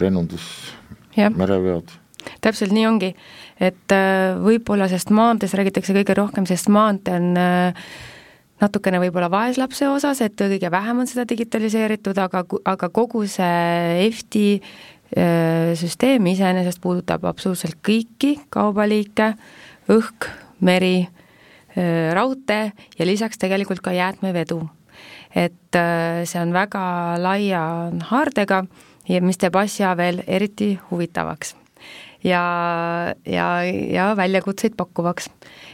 [0.00, 0.48] lennundus,
[1.16, 1.94] mereveod.
[2.44, 3.12] Täpselt nii ongi,
[3.60, 7.86] et äh, võib-olla sellest maanteest räägitakse kõige rohkem, sest maantee on äh,
[8.62, 14.46] natukene võib-olla vaeslapse osas, et kõige vähem on seda digitaliseeritud, aga, aga kogu see EFTi
[15.78, 19.34] süsteem iseenesest puudutab absoluutselt kõiki kaubaliike,
[19.92, 20.26] õhk,
[20.66, 21.06] meri,
[22.14, 24.62] raudtee ja lisaks tegelikult ka jäätmevedu.
[25.34, 25.76] et
[26.24, 26.82] see on väga
[27.18, 27.62] laia
[28.10, 28.64] haardega
[29.08, 31.54] ja mis teeb asja veel eriti huvitavaks
[32.24, 32.44] ja,
[33.26, 33.48] ja,
[33.90, 35.30] ja väljakutseid pakkuvaks.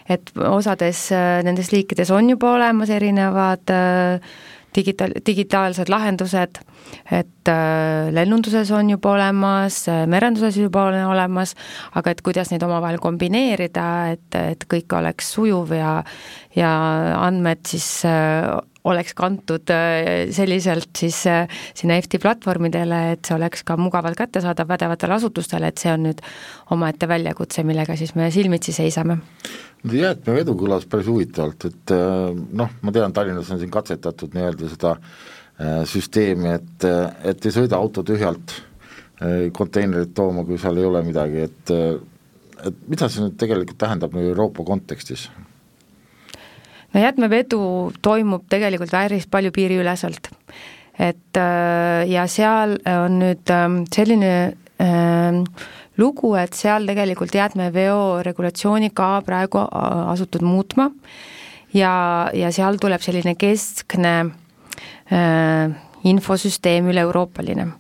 [0.08, 1.08] et osades
[1.46, 3.70] nendes liikides on juba olemas erinevad
[4.76, 6.60] digitaal, digitaalsed lahendused,
[7.10, 11.54] et äh, lennunduses on juba olemas, merenduses juba on olemas,
[11.98, 16.00] aga et kuidas neid omavahel kombineerida, et, et kõik oleks sujuv ja
[16.56, 16.70] ja
[17.22, 18.48] andmed siis äh,
[18.84, 24.68] oleks kantud äh, selliselt siis äh, sinna EFTi platvormidele, et see oleks ka mugavalt kättesaadav
[24.70, 26.22] pädevatele asutustele, et see on nüüd
[26.74, 29.18] omaette väljakutse, millega siis me silmitsi seisame.
[29.84, 34.96] jäätmevedu kõlas päris huvitavalt, et äh, noh, ma tean, Tallinnas on siin katsetatud nii-öelda seda
[35.84, 36.84] süsteemi, et,
[37.28, 38.54] et ei sõida auto tühjalt
[39.52, 41.72] konteinerit tooma, kui seal ei ole midagi, et
[42.64, 45.26] et mida see nüüd tegelikult tähendab nagu Euroopa kontekstis?
[46.94, 47.60] No jäätmevedu
[48.02, 50.30] toimub tegelikult päris palju piiriüleselt.
[50.98, 55.38] et äh, ja seal on nüüd ähm, selline äh,
[55.96, 59.62] lugu, et seal tegelikult jäätmeveo regulatsiooni ka praegu
[60.12, 60.90] asutud muutma
[61.74, 64.14] ja, ja seal tuleb selline keskne
[65.12, 65.72] äh,
[66.04, 67.70] infosüsteem üle-euroopaline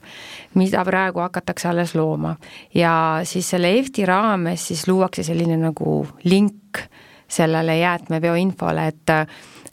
[0.54, 2.36] mida praegu hakatakse alles looma.
[2.74, 6.88] ja siis selle EFTi raames siis luuakse selline nagu link äh,
[7.30, 9.16] sellele jäätmeveo infole, et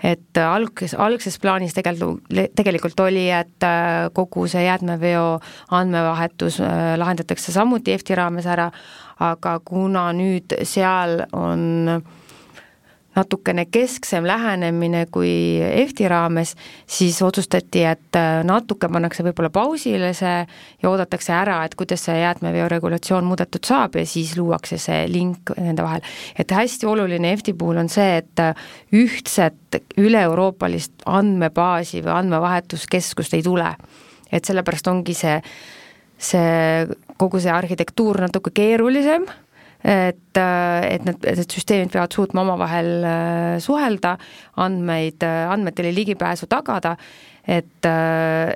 [0.04, 5.40] et algses, algses plaanis tegelikult, tegelikult oli, et äh, kogu see jäätmeveo
[5.74, 8.70] andmevahetus äh, lahendatakse samuti EFTi raames ära,
[9.26, 11.66] aga kuna nüüd seal on
[11.96, 12.17] äh,
[13.18, 15.32] natukene kesksem lähenemine kui
[15.66, 16.54] EFTi raames,
[16.86, 20.36] siis otsustati, et äh, natuke pannakse võib-olla pausile see
[20.84, 25.54] ja oodatakse ära, et kuidas see jäätmeveo regulatsioon muudetud saab ja siis luuakse see link
[25.58, 26.06] nende vahel.
[26.38, 33.44] et hästi oluline EFTi puhul on see, et äh, ühtset üle-euroopalist andmebaasi või andmevahetuskeskust ei
[33.44, 33.74] tule.
[34.32, 35.42] et sellepärast ongi see,
[36.18, 39.26] see, kogu see arhitektuur natuke keerulisem
[39.84, 44.18] et, et need, need süsteemid peavad suutma omavahel äh, suhelda,
[44.64, 46.96] andmeid, andmetele ligipääsu tagada,
[47.48, 47.88] et,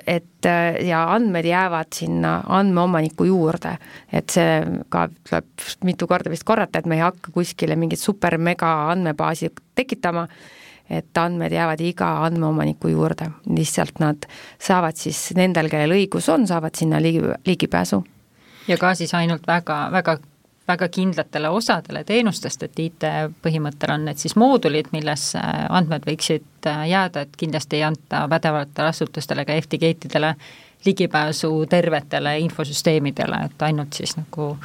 [0.06, 0.48] et
[0.84, 3.76] ja andmed jäävad sinna andmeomaniku juurde.
[4.12, 4.58] et see
[4.92, 5.46] ka tuleb
[5.84, 10.26] mitu korda vist korrata, et me ei hakka kuskile mingit super-mega andmebaasi tekitama,
[10.90, 14.28] et andmed jäävad iga andmeomaniku juurde, lihtsalt nad
[14.60, 18.02] saavad siis, nendel, kellel õigus on, saavad sinna ligi, ligipääsu
[18.68, 20.18] ja ka siis ainult väga, väga
[20.68, 27.24] väga kindlatele osadele teenustest, et IT-põhimõttel on need siis moodulid, millesse andmed võiksid äh, jääda,
[27.26, 30.34] et kindlasti ei anta pädevatele asutustele ega FTGate-idele
[30.86, 34.56] ligipääsu tervetele infosüsteemidele, et ainult siis nagu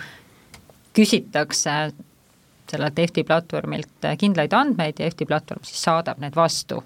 [0.97, 1.73] küsitakse
[2.71, 6.81] sellelt EFTi platvormilt kindlaid andmeid ja EFTi platvorm siis saadab need vastu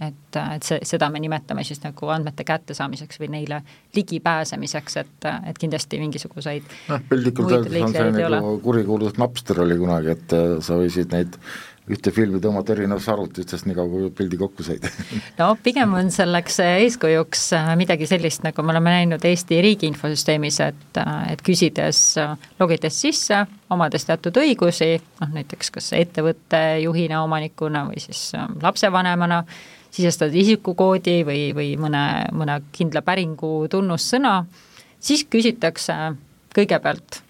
[0.00, 3.62] et, et see, seda me nimetame siis nagu andmete kättesaamiseks või neile
[3.96, 10.12] ligipääsemiseks, et, et kindlasti mingisuguseid noh, piltlikult öeldes on see nagu kurikuulus Napster oli kunagi,
[10.12, 11.38] et äh, sa võisid neid
[11.86, 14.82] ühte filmi tõmmata erinevasse arvutitest, nii kaua kui pildi kokku said.
[15.38, 20.58] No pigem on selleks eeskujuks äh, midagi sellist, nagu me oleme näinud Eesti riigi infosüsteemis,
[20.66, 22.02] et, äh, et küsides,
[22.60, 24.90] logides sisse, omades teatud õigusi,
[25.22, 28.28] noh näiteks kas ettevõtte juhina, omanikuna või siis
[28.60, 29.40] lapsevanemana,
[29.90, 32.04] sisestad isikukoodi või, või mõne,
[32.36, 34.38] mõne kindla päringu tunnussõna,
[35.00, 35.94] siis küsitakse
[36.56, 37.22] kõigepealt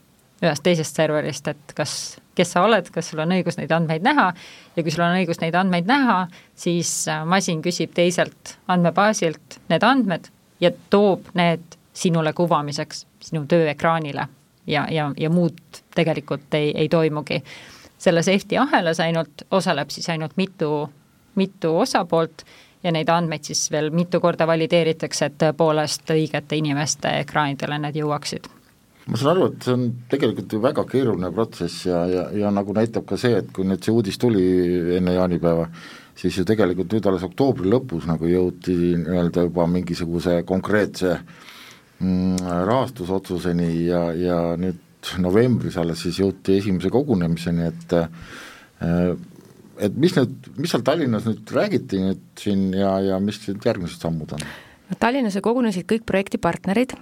[0.45, 1.92] ühest teisest serverist, et kas,
[2.37, 4.29] kes sa oled, kas sul on õigus neid andmeid näha
[4.77, 6.19] ja kui sul on õigus neid andmeid näha,
[6.59, 10.29] siis äh, masin küsib teiselt andmebaasilt need andmed
[10.61, 14.29] ja toob need sinule kuvamiseks, sinu tööekraanile
[14.69, 17.42] ja, ja, ja muud tegelikult ei, ei toimugi.
[17.99, 20.90] selles EFTi ahelas ainult osaleb siis ainult mitu
[21.37, 22.44] mitu osapoolt
[22.83, 28.46] ja neid andmeid siis veel mitu korda valideeritakse, et tõepoolest õigete inimeste ekraanidele need jõuaksid.
[29.07, 32.75] Ma saan aru, et see on tegelikult ju väga keeruline protsess ja, ja, ja nagu
[32.75, 34.42] näitab ka see, et kui nüüd see uudis tuli
[34.99, 35.68] enne jaanipäeva,
[36.18, 41.12] siis ju tegelikult nüüd alles oktoobri lõpus nagu jõuti nii-öelda juba mingisuguse konkreetse
[42.01, 44.83] mm, rahastusotsuseni ja, ja nüüd
[45.22, 49.14] novembris alles siis jõuti esimese kogunemiseni, et äh,
[49.83, 54.03] et mis nüüd, mis seal Tallinnas nüüd räägiti nüüd siin ja, ja mis nüüd järgmised
[54.03, 54.47] sammud on?
[55.01, 56.95] Tallinnas kogunesid kõik projektipartnerid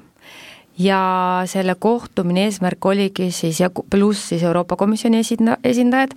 [0.80, 6.16] ja selle kohtumine eesmärk oligi siis ja pluss siis Euroopa Komisjoni esinda-, esindajad,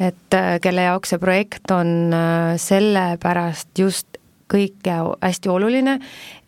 [0.00, 4.13] et äh, kelle jaoks see projekt on äh, sellepärast just
[4.50, 5.96] kõike hästi oluline,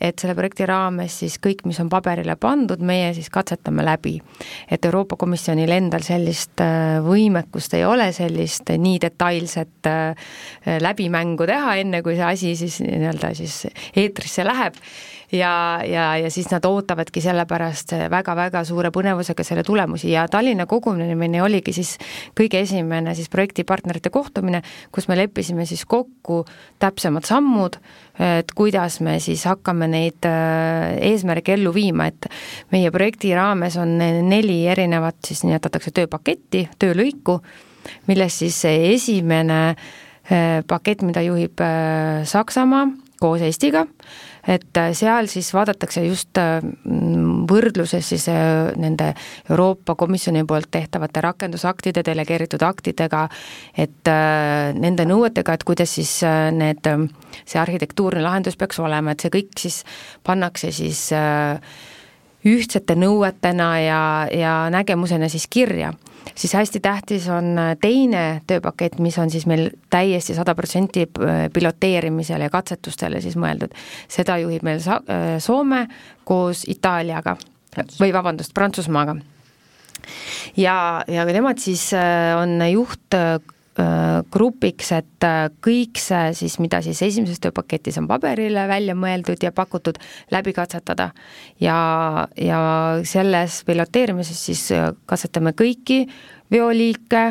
[0.00, 4.20] et selle projekti raames siis kõik, mis on paberile pandud, meie siis katsetame läbi.
[4.70, 10.30] et Euroopa Komisjonil endal sellist äh, võimekust ei ole, sellist nii detailset äh,
[10.80, 14.76] läbimängu teha, enne kui see asi siis nii-öelda siis eetrisse läheb
[15.32, 20.10] ja, ja, ja siis nad ootavadki sellepärast väga-väga suure põnevusega selle tulemusi.
[20.12, 21.96] Ja Tallinna kogunemine oligi siis
[22.38, 24.62] kõige esimene siis projektipartnerite kohtumine,
[24.94, 26.44] kus me leppisime siis kokku
[26.82, 27.78] täpsemad sammud,
[28.22, 32.28] et kuidas me siis hakkame neid äh, eesmärke ellu viima, et
[32.74, 37.40] meie projekti raames on neli erinevat siis nimetatakse tööpaketti, töölõiku,
[38.10, 42.86] millest siis esimene äh, pakett, mida juhib äh, Saksamaa
[43.20, 43.86] koos Eestiga,
[44.46, 46.60] et äh, seal siis vaadatakse just äh,
[47.50, 49.12] võrdluses siis äh, nende
[49.50, 53.26] Euroopa Komisjoni poolt tehtavate rakendusaktide, delegeeritud aktidega,
[53.76, 54.08] et
[54.76, 56.12] nende nõuetega, et kuidas siis
[56.54, 56.86] need,
[57.44, 59.82] see arhitektuurne lahendus peaks olema, et see kõik siis
[60.26, 61.02] pannakse siis
[62.46, 65.92] ühtsete nõuetena ja, ja nägemusena siis kirja
[66.34, 71.46] siis hästi tähtis on äh, teine tööpakett, mis on siis meil täiesti sada protsenti äh,
[71.52, 73.74] piloteerimisele ja katsetustele siis mõeldud.
[74.08, 75.86] seda juhib meil Sa-, äh, Soome
[76.24, 77.36] koos Itaaliaga
[78.00, 79.16] või vabandust, Prantsusmaaga.
[80.56, 81.90] ja, ja nemad siis
[82.40, 83.14] on juht
[84.32, 85.26] grupiks, et
[85.64, 89.98] kõik see siis, mida siis esimeses tööpaketis on paberile välja mõeldud ja pakutud,
[90.32, 91.10] läbi katsetada.
[91.60, 91.76] ja,
[92.40, 92.60] ja
[93.04, 94.64] selles piloteerimises siis
[95.06, 96.06] katsetame kõiki
[96.52, 97.26] veoliike,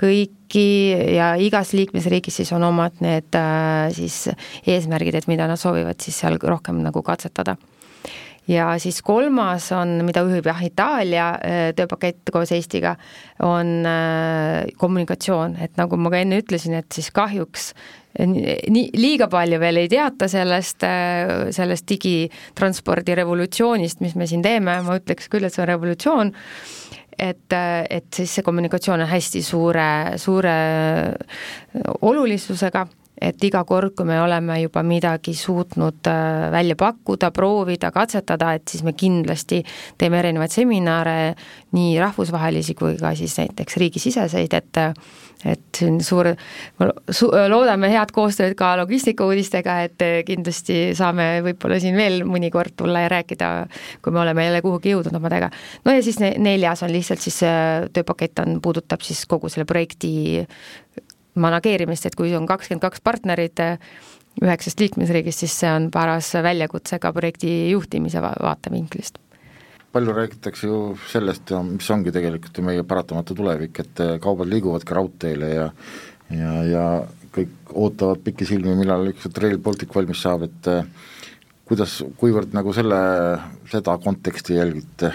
[0.00, 0.66] kõiki
[1.14, 4.28] ja igas liikmesriigis siis on omad need äh, siis
[4.66, 7.56] eesmärgid, et mida nad soovivad siis seal rohkem nagu katsetada
[8.50, 12.94] ja siis kolmas on, mida juhib jah, Itaalia äh, tööpakett koos Eestiga,
[13.44, 17.72] on äh, kommunikatsioon, et nagu ma ka enne ütlesin, et siis kahjuks
[18.18, 20.84] nii, liiga palju veel ei teata sellest,
[21.56, 26.34] sellest digitranspordi revolutsioonist, mis me siin teeme, ma ütleks küll, et see on revolutsioon.
[27.14, 29.86] Et, et siis see kommunikatsioon on hästi suure,
[30.18, 30.54] suure
[32.02, 32.86] olulisusega,
[33.24, 38.68] et iga kord, kui me oleme juba midagi suutnud äh, välja pakkuda, proovida, katsetada, et
[38.70, 39.62] siis me kindlasti
[39.98, 41.18] teeme erinevaid seminare,
[41.74, 44.82] nii rahvusvahelisi kui ka siis näiteks riigisiseseid, et
[45.44, 46.30] et siin suur,
[47.12, 53.10] su-, loodame head koostööd ka logistikauudistega, et kindlasti saame võib-olla siin veel mõnikord tulla ja
[53.12, 53.50] rääkida,
[54.04, 55.50] kui me oleme jälle kuhugi jõudnud omadega.
[55.84, 57.42] no ja siis neljas on lihtsalt siis
[57.92, 60.14] tööpakett on, puudutab siis kogu selle projekti
[61.34, 63.60] manageerimist, et kui on kakskümmend kaks partnerit
[64.42, 69.20] üheksast liikmesriigist, siis see on paras väljakutse ka projekti juhtimise vaatevinklist
[69.94, 74.96] palju räägitakse ju sellest mis ongi tegelikult ju meie paratamatu tulevik, et äh, kaubad liiguvadki
[74.96, 75.68] raudteele ja
[76.34, 76.84] ja, ja
[77.34, 80.82] kõik ootavad pikisilmi, millal ükskord Rail Baltic valmis saab, et äh,
[81.68, 82.98] kuidas, kuivõrd nagu selle,
[83.70, 85.12] seda konteksti jälgite?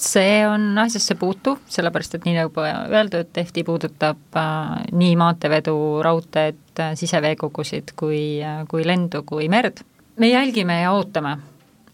[0.00, 6.80] See on asjasse puutuv, sellepärast et nii nagu öeldud, EFTI puudutab äh, nii maanteevedu, raudteed
[6.80, 9.84] äh,, siseveekogusid kui äh,, kui lendu, kui merd.
[10.20, 11.36] me jälgime ja ootame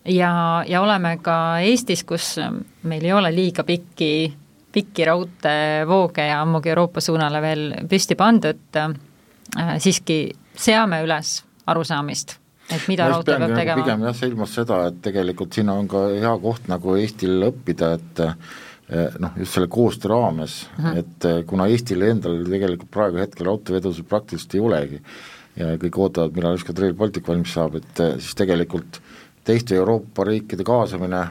[0.08, 2.36] ja, ja oleme ka Eestis, kus
[2.82, 4.32] meil ei ole liiga pikki,
[4.72, 8.80] pikki raudteevooge ja ammugi Euroopa suunale veel püsti pandud,
[9.78, 10.18] siiski
[10.56, 12.36] seame üles arusaamist,
[12.70, 13.82] et mida raudtee peab nagu tegema.
[13.82, 18.22] pigem jah, silmas seda, et tegelikult siin on ka hea koht nagu Eestil õppida, et
[18.24, 20.98] eh, noh, just selle koostöö raames mm, -hmm.
[21.02, 25.00] et eh, kuna Eestil endal tegelikult praegu hetkel raudteevedusid praktiliselt ei olegi
[25.56, 29.00] ja kõik ootavad, millal ükskord Rail Baltic valmis saab, et eh, siis tegelikult
[29.46, 31.26] teiste Euroopa riikide kaasamine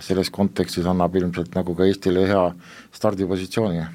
[0.00, 2.44] selles kontekstis annab ilmselt nagu ka Eestile hea
[2.94, 3.86] stardipositsiooni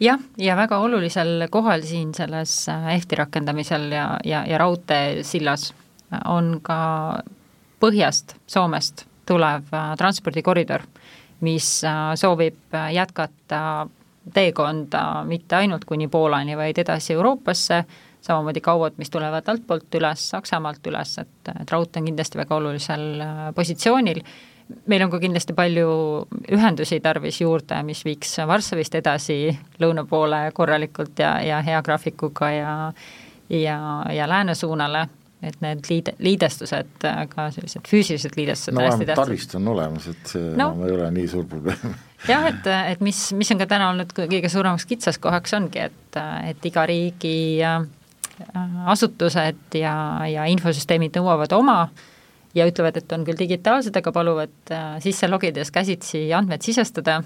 [0.00, 5.72] jah, ja väga olulisel kohal siin selles EFTi rakendamisel ja, ja, ja raudteesillas
[6.24, 6.78] on ka
[7.80, 10.84] põhjast, Soomest tulev äh, transpordikoridor,
[11.44, 13.86] mis äh, soovib äh, jätkata
[14.34, 17.84] teekonda mitte ainult kuni Poolani, vaid edasi Euroopasse,
[18.20, 23.22] samamoodi kauad, mis tulevad altpoolt üles, Saksamaalt üles, et, et raudtee on kindlasti väga olulisel
[23.56, 24.20] positsioonil,
[24.90, 25.88] meil on ka kindlasti palju
[26.52, 29.38] ühendusi tarvis juurde, mis viiks Varssavist edasi
[29.80, 32.74] lõuna poole korralikult ja, ja hea graafikuga ja
[33.48, 35.06] ja, ja lääne suunale,
[35.42, 40.50] et need liide, liidestused, ka sellised füüsilised liidestused no vähemalt taristu on olemas, et see
[40.58, 41.94] no, ei ole nii suur probleem.
[42.30, 46.66] Jah, et, et mis, mis on ka täna olnud kõige suuremaks kitsaskohaks, ongi, et, et
[46.66, 47.78] iga riigi äh,
[48.90, 49.94] asutused ja,
[50.26, 51.80] ja infosüsteemid nõuavad oma
[52.58, 57.20] ja ütlevad, et on küll digitaalsed, aga paluvad äh, sisse logides käsitsi andmed sisestada,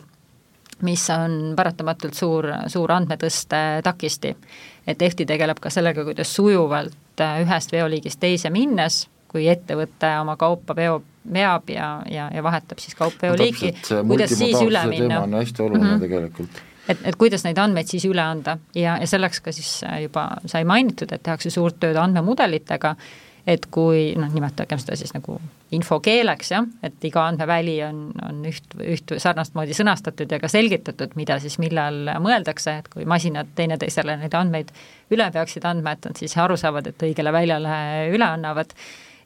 [0.84, 4.36] mis on paratamatult suur, suur andmetõste takisti.
[4.86, 10.76] et EFTI tegeleb ka sellega, kuidas sujuvalt ühest veoliigist teise minnes, kui ettevõte oma kaupa
[10.76, 11.02] veo,
[11.32, 15.22] veab ja, ja, ja vahetab siis kaupveoliiki no,, kuidas siis üle minna.
[15.38, 16.00] hästi oluline mm -hmm.
[16.00, 20.28] tegelikult et, et kuidas neid andmeid siis üle anda ja, ja selleks ka siis juba
[20.46, 22.96] sai mainitud, et tehakse suurt tööd andmemudelitega
[23.46, 25.38] et kui noh, nimetagem seda siis nagu
[25.74, 31.16] infokeeleks jah, et iga andmeväli on, on üht, üht sarnast moodi sõnastatud ja ka selgitatud,
[31.18, 34.70] mida siis millal mõeldakse, et kui masinad teineteisele neid andmeid
[35.12, 37.78] üle peaksid andma, et nad siis aru saavad, et õigele väljale
[38.12, 38.76] üle annavad,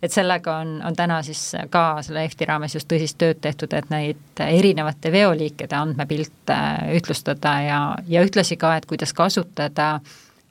[0.02, 1.42] et sellega on, on täna siis
[1.72, 6.60] ka selle EFTi raames just tõsist tööd tehtud, et neid erinevate veoliikide andmepilte
[6.96, 9.96] ühtlustada ja, ja ühtlasi ka, et kuidas kasutada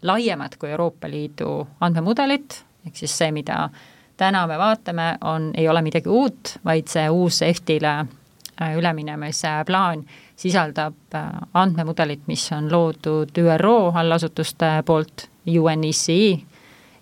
[0.05, 3.69] laiemat kui Euroopa Liidu andmemudelit, ehk siis see, mida
[4.17, 10.05] täna me vaatame, on, ei ole midagi uut, vaid see uus EFT-ile äh, üleminemise plaan
[10.35, 16.39] sisaldab äh, andmemudelit, mis on loodud ÜRO allasutuste poolt, UNECE,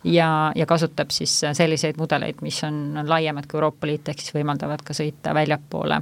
[0.03, 4.35] ja, ja kasutab siis selliseid mudeleid, mis on, on laiemad kui Euroopa Liit, ehk siis
[4.35, 6.01] võimaldavad ka sõita väljapoole,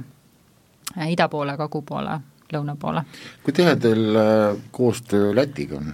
[0.96, 2.18] äh, ida poole, kagu poole,
[2.52, 3.04] lõuna poole.
[3.44, 4.18] kui tihe teil
[4.70, 5.92] koostöö Lätiga on?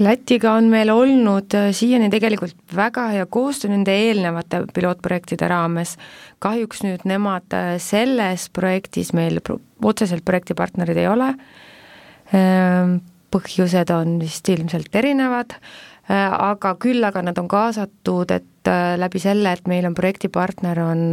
[0.00, 5.98] Lätiga on meil olnud äh, siiani tegelikult väga hea koostöö nende eelnevate pilootprojektide raames.
[6.38, 9.40] kahjuks nüüd nemad äh, selles projektis meil
[9.84, 11.34] otseselt projektipartnerid ei ole.
[12.32, 15.52] Ähm, põhjused on vist ilmselt erinevad,
[16.08, 18.48] äh, aga küll aga nad on kaasatud, et
[18.96, 21.10] läbi selle, et meil on projektipartner, on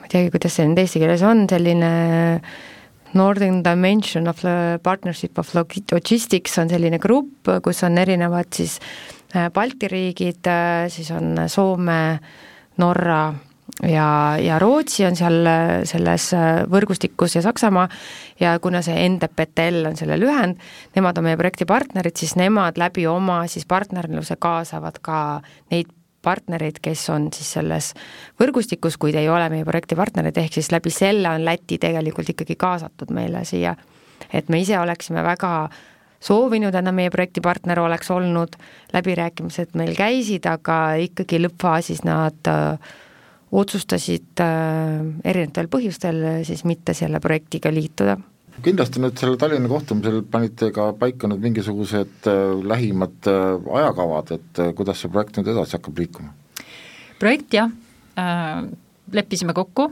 [0.00, 1.90] ma ei teagi, kuidas see nüüd eesti keeles on, selline
[2.36, 2.58] äh,
[3.14, 4.42] Northern Dimension of
[4.82, 8.78] Partnership of Logistics on selline grupp, kus on erinevad siis
[9.34, 12.20] äh, Balti riigid, äh, siis on Soome,
[12.78, 13.22] Norra
[13.82, 14.08] ja,
[14.40, 16.30] ja Rootsi on seal äh, selles
[16.70, 17.88] võrgustikus ja Saksamaa.
[18.40, 20.60] Ja kuna see NDPTL on selle lühend,
[20.96, 25.18] nemad on meie projekti partnerid, siis nemad läbi oma siis partnerluse kaasavad ka
[25.74, 25.90] neid
[26.22, 27.92] partnereid, kes on siis selles
[28.40, 32.56] võrgustikus, kuid ei ole meie projekti partnerid, ehk siis läbi selle on Läti tegelikult ikkagi
[32.60, 33.76] kaasatud meile siia.
[34.32, 35.68] et me ise oleksime väga
[36.20, 38.56] soovinud, et meie projekti partner oleks olnud,
[38.92, 42.92] läbirääkimised meil käisid, aga ikkagi lõppfaasis nad äh,
[43.50, 48.18] otsustasid äh, erinevatel põhjustel siis mitte selle projektiga liituda
[48.64, 54.60] kindlasti nüüd sellel Tallinna kohtumisel panite ka paika nüüd mingisugused äh, lähimad äh, ajakavad, et
[54.60, 56.34] äh, kuidas see projekt nüüd edasi hakkab liikuma?
[57.20, 57.68] projekt jah
[59.12, 59.90] leppisime kokku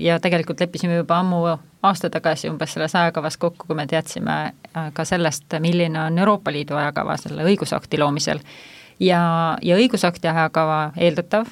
[0.00, 1.38] ja tegelikult leppisime juba ammu
[1.84, 4.36] aasta tagasi umbes selles ajakavas kokku, kui me teadsime
[4.92, 8.40] ka sellest, milline on Euroopa Liidu ajakava selle õigusakti loomisel.
[9.00, 9.22] ja,
[9.62, 11.48] ja õigusakti ajakava eeldatav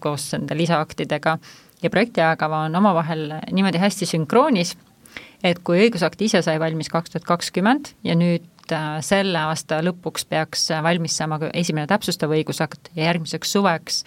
[0.00, 1.38] koos nende lisaaktidega
[1.82, 4.76] ja projekti ajakava on omavahel niimoodi hästi sünkroonis
[5.44, 10.26] et kui õigusakt ise sai valmis kaks tuhat kakskümmend ja nüüd äh, selle aasta lõpuks
[10.28, 14.04] peaks äh, valmis saama esimene täpsustav õigusakt ja järgmiseks suveks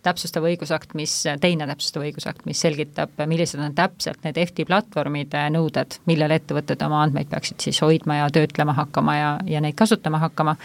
[0.00, 1.12] täpsustav õigusakt, mis,
[1.42, 7.02] teine täpsustav õigusakt, mis selgitab, millised on täpselt need EFTi platvormide nõuded, millele ettevõtted oma
[7.04, 10.56] andmeid peaksid siis hoidma ja töötlema hakkama ja, ja neid kasutama hakkama,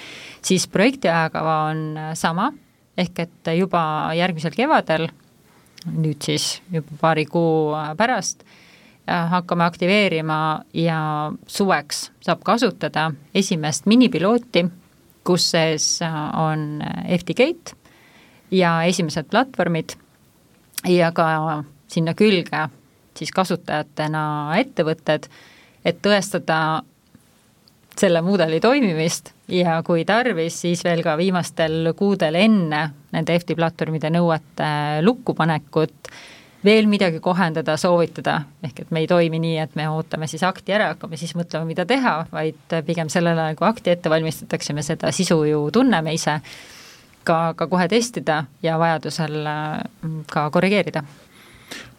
[0.46, 2.50] siis projekti ajakava on äh, sama,
[2.98, 5.10] ehk et juba järgmisel kevadel,
[5.92, 8.65] nüüd siis juba paari kuu pärast, Äh,
[9.08, 10.38] hakkame aktiveerima
[10.74, 14.66] ja suveks saab kasutada esimest minipilooti,
[15.24, 16.84] kus sees äh, on
[17.20, 17.76] FTGate
[18.52, 19.98] ja esimesed platvormid.
[20.86, 22.68] Ja ka sinna külge
[23.18, 24.26] siis kasutajatena
[24.60, 25.30] ettevõtted,
[25.86, 26.84] et tõestada
[27.96, 29.32] selle mudeli toimimist.
[29.48, 32.82] Ja kui tarvis, siis veel ka viimastel kuudel enne
[33.16, 34.70] nende FT platvormide nõuete
[35.06, 36.12] lukkupanekut
[36.66, 40.74] veel midagi kohendada, soovitada, ehk et me ei toimi nii, et me ootame siis akti
[40.76, 44.86] ära, hakkame siis mõtlema, mida teha, vaid pigem sellel ajal, kui akti ette valmistatakse, me
[44.86, 46.40] seda sisu ju tunneme ise,
[47.26, 51.06] ka, ka kohe testida ja vajadusel mm, ka korrigeerida.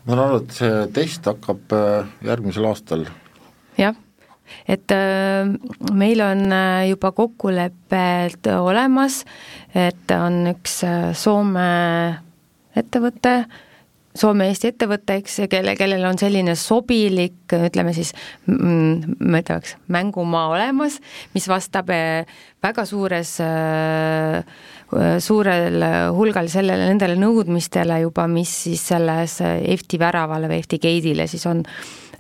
[0.06, 3.06] ma saan aru, et see test hakkab äh, järgmisel aastal?
[3.78, 3.96] jah
[4.70, 5.48] et äh,
[5.92, 9.24] meil on äh, juba kokkulepped olemas,
[9.74, 10.80] et on üks
[11.18, 11.70] Soome
[12.76, 13.40] ettevõte,
[14.16, 18.12] Soome-Eesti ettevõte, eks, kelle, kellel on selline sobilik, ütleme siis,
[18.48, 20.98] mm, ma teaks, mängumaa olemas,
[21.34, 24.56] mis vastab eh, väga suures, eh,
[25.20, 31.46] suurel hulgal sellele, nendele nõudmistele juba, mis siis selles EFTi väravale või EFTi gate'ile siis
[31.50, 31.64] on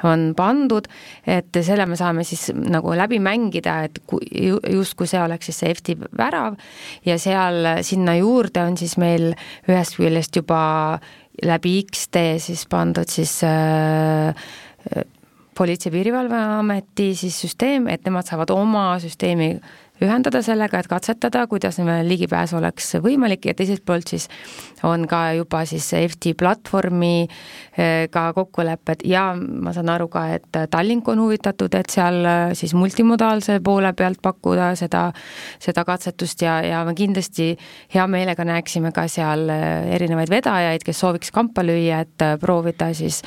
[0.04, 0.86] on pandud,
[1.26, 4.00] et selle me saame siis nagu läbi mängida, et
[4.72, 6.58] justkui see oleks siis see EFTi värav
[7.06, 9.32] ja seal sinna juurde on siis meil
[9.68, 10.98] ühest küljest juba
[11.44, 14.34] läbi X-tee siis pandud siis äh,
[15.56, 19.54] Politsei- ja Piirivalveameti siis süsteem, et nemad saavad oma süsteemi
[20.02, 24.28] ühendada sellega, et katsetada, kuidas ligipääs oleks võimalik ja teiselt poolt siis
[24.84, 27.26] on ka juba siis FT platvormi
[27.78, 29.06] eh, kokkulepped.
[29.08, 33.92] Ja ma saan aru ka, et Tallink on huvitatud, et seal eh, siis multimodaalse poole
[33.96, 35.08] pealt pakkuda seda,
[35.62, 37.54] seda katsetust ja, ja me kindlasti
[37.94, 43.22] hea meelega näeksime ka seal eh, erinevaid vedajaid, kes sooviks kampa lüüa, et proovida siis,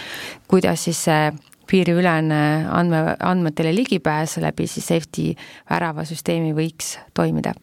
[0.49, 2.41] kuidas siis see piiriülene
[2.73, 5.33] andme, andmetele ligipääs läbi siis safety
[5.69, 7.53] väravasüsteemi võiks toimida.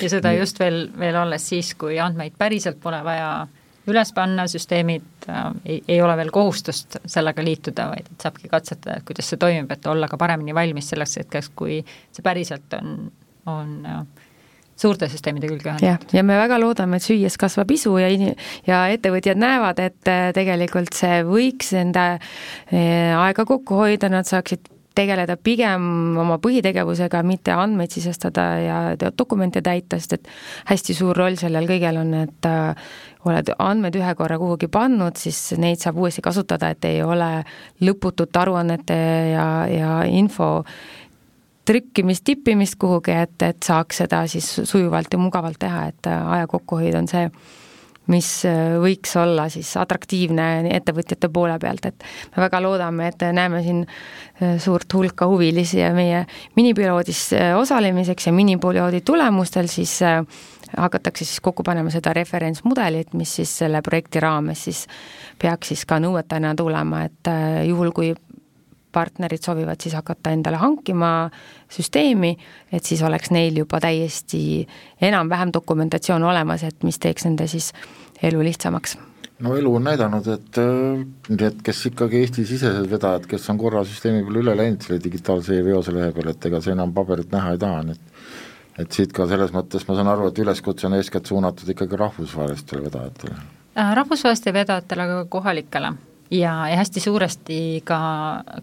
[0.00, 3.46] ja seda just veel, veel alles siis, kui andmeid päriselt pole vaja
[3.90, 8.98] üles panna, süsteemid äh, ei, ei ole veel kohustust sellega liituda, vaid et saabki katsetada,
[8.98, 12.94] et kuidas see toimib, et olla ka paremini valmis selleks hetkeks, kui see päriselt on,
[13.50, 14.00] on äh,
[14.76, 16.14] suurte süsteemide külge ühendatud.
[16.16, 18.34] ja me väga loodame, et süües kasvab isu ja in-,
[18.66, 24.70] ja ettevõtjad näevad, et äh, tegelikult see võiks enda äh, aega kokku hoida, nad saaksid
[24.94, 28.76] tegeleda pigem oma põhitegevusega, mitte andmeid sisestada ja
[29.18, 30.30] dokumente täita, sest et
[30.70, 32.92] hästi suur roll sellel kõigel on, et äh,
[33.26, 37.30] oled andmed ühe korra kuhugi pannud, siis neid saab uuesti kasutada, et ei ole
[37.84, 38.98] lõputut aruannete
[39.32, 40.60] ja, ja info
[41.64, 46.48] trükkimist, tippimist kuhugi, et, et saaks seda siis sujuvalt ja mugavalt teha, et äh, aja
[46.50, 47.24] kokkuhoid on see,
[48.12, 53.62] mis äh, võiks olla siis atraktiivne ettevõtjate poole pealt, et me väga loodame, et näeme
[53.64, 56.24] siin äh, suurt hulka huvilisi ja meie
[56.56, 60.00] minipiloodis osalemiseks ja minipiloodi tulemustel siis
[60.74, 64.84] hakatakse siis kokku panema seda referentsmudelit, mis siis selle projekti raames siis
[65.40, 67.32] peaks siis ka nõuetena tulema, et
[67.68, 68.12] juhul, kui
[68.94, 71.30] partnerid soovivad siis hakata endale hankima
[71.72, 72.34] süsteemi,
[72.72, 74.44] et siis oleks neil juba täiesti
[75.02, 77.72] enam-vähem dokumentatsioon olemas, et mis teeks nende siis
[78.22, 78.96] elu lihtsamaks
[79.42, 80.58] no elu on näidanud, et
[81.28, 85.94] need, kes ikkagi Eesti-sisesed vedajad, kes on korra süsteemi peale üle läinud selle digitaalse e-veose
[85.94, 88.12] lehe peale, et ega see enam paberit näha ei taha, nii et
[88.82, 92.88] et siit ka selles mõttes ma saan aru, et üleskutse on eeskätt suunatud ikkagi rahvusvahelistele
[92.88, 93.36] vedajatele.
[93.78, 95.92] Äh, rahvusvahelistele vedajatele, aga ka kohalikele
[96.30, 97.98] ja, ja hästi suuresti ka,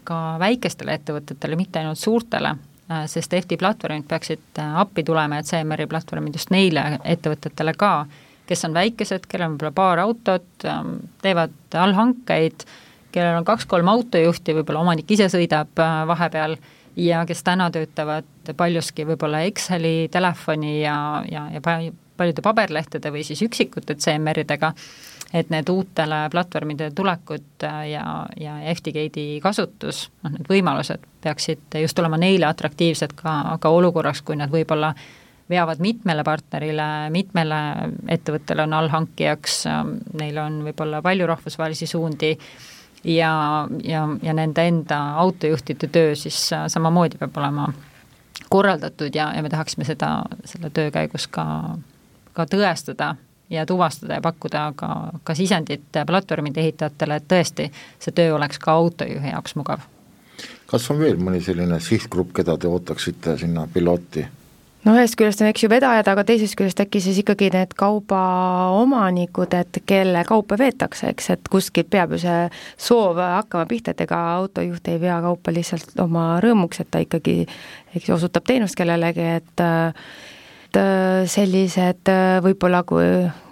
[0.04, 2.56] ka väikestele ettevõtetele, mitte ainult suurtele,
[2.92, 7.94] äh, sest FT platvormid peaksid äh, appi tulema ja CMR-i platvormid just neile ettevõtetele ka,
[8.50, 12.66] kes on väikesed, kellel on võib-olla paar autot, ähm, teevad allhankeid,
[13.12, 16.58] kellel on kaks-kolm autojuhti, võib-olla omanik ise sõidab äh, vahepeal
[17.00, 20.98] ja kes täna töötavad paljuski võib-olla Exceli, telefoni ja,
[21.32, 21.62] ja, ja
[22.18, 24.74] paljude paberlehtede või siis üksikute CMR-idega
[25.34, 28.04] et need uutele platvormide tulekud äh, ja,
[28.40, 34.36] ja FTGate'i kasutus, noh need võimalused peaksid just olema neile atraktiivsed ka, ka olukorraks, kui
[34.40, 34.94] nad võib-olla
[35.52, 37.62] veavad mitmele partnerile, mitmele
[38.12, 42.36] ettevõttele on allhankijaks, ähm, neil on võib-olla palju rahvusvahelisi suundi
[43.04, 43.34] ja,
[43.84, 47.72] ja, ja nende enda autojuhtide töö siis äh, samamoodi peab olema
[48.52, 51.46] korraldatud ja, ja me tahaksime seda selle töö käigus ka,
[52.34, 53.16] ka tõestada
[53.52, 54.90] ja tuvastada ja pakkuda ka,
[55.24, 59.88] ka sisendit platvormide ehitajatele, et tõesti, see töö oleks ka autojuhi jaoks mugav.
[60.72, 64.26] kas on veel mõni selline sihtgrupp, keda te ootaksite sinna pilooti?
[64.86, 69.54] no ühest küljest on, eks ju, vedajad, aga teisest küljest äkki siis ikkagi need kaubaomanikud,
[69.60, 72.40] et kelle kaupa veetakse, eks, et kuskilt peab ju see
[72.82, 77.44] soov hakkama pihta, et ega autojuht ei vea kaupa lihtsalt oma rõõmuks, et ta ikkagi,
[77.96, 79.66] eks ju, osutab teenust kellelegi, et
[80.72, 83.08] et äh, sellised äh, võib-olla kui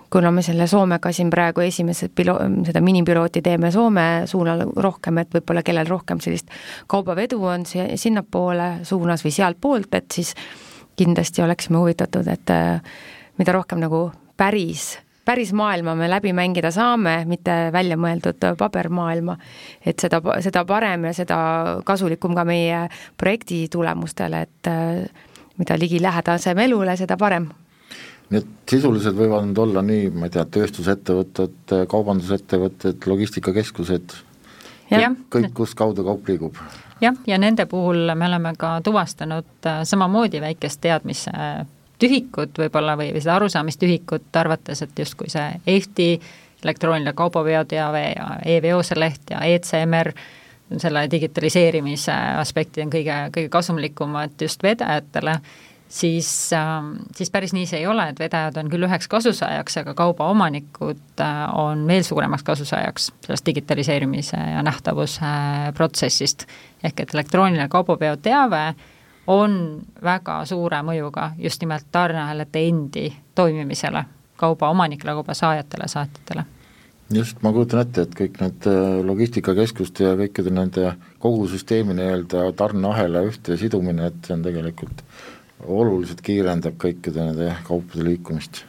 [0.09, 5.35] kuna me selle Soomega siin praegu esimesed pilo-, seda minipilooti teeme Soome suunal rohkem, et
[5.35, 6.49] võib-olla kellel rohkem sellist
[6.87, 10.33] kaubavedu on see sinnapoole suunas või sealtpoolt, et siis
[10.99, 12.81] kindlasti oleksime huvitatud, et äh,
[13.37, 14.07] mida rohkem nagu
[14.39, 14.95] päris,
[15.27, 19.35] päris maailma me läbi mängida saame, mitte väljamõeldud pabermaailma,
[19.85, 21.39] et seda, seda parem ja seda
[21.85, 22.85] kasulikum ka meie
[23.19, 24.71] projekti tulemustele, et
[25.59, 27.49] mida ligilähedasem elule, seda parem.
[28.29, 34.13] nii et sisuliselt võivad need olla nii, ma ei tea, tööstusettevõtted, kaubandusettevõtted, logistikakeskused,
[35.33, 36.59] kõik, kus kaudu kaup liigub?
[37.01, 41.31] jah, ja nende puhul me oleme ka tuvastanud äh, samamoodi väikest teadmise
[41.99, 46.09] tühikut võib-olla või, või seda arusaamistühikut, arvates, et justkui see Eesti
[46.63, 50.11] elektrooniline kaubaveoteave ja e-veose leht ja ECMR
[50.77, 55.39] selle digitaliseerimise aspektid on kõige, kõige kasumlikumad just vedajatele,
[55.89, 59.95] siis, ähm, siis päris nii see ei ole, et vedajad on küll üheks kasusaajaks, aga
[59.97, 65.33] kaubaomanikud äh, on veel suuremaks kasusaajaks sellest digitaliseerimise ja nähtavuse
[65.73, 66.45] protsessist.
[66.83, 68.75] ehk et elektrooniline kaubaveo teave
[69.27, 74.05] on väga suure mõjuga just nimelt tarneahelate endi toimimisele,
[74.37, 76.45] kauba omanikele, kauba saajatele, saatjatele
[77.13, 82.49] just, ma kujutan ette, et kõik need äh, logistikakeskuste ja kõikide nende kogu süsteemi nii-öelda
[82.57, 85.03] tarneahela ühte sidumine, et see on tegelikult
[85.65, 88.63] oluliselt kiirendab kõikide nende kaupade liikumist.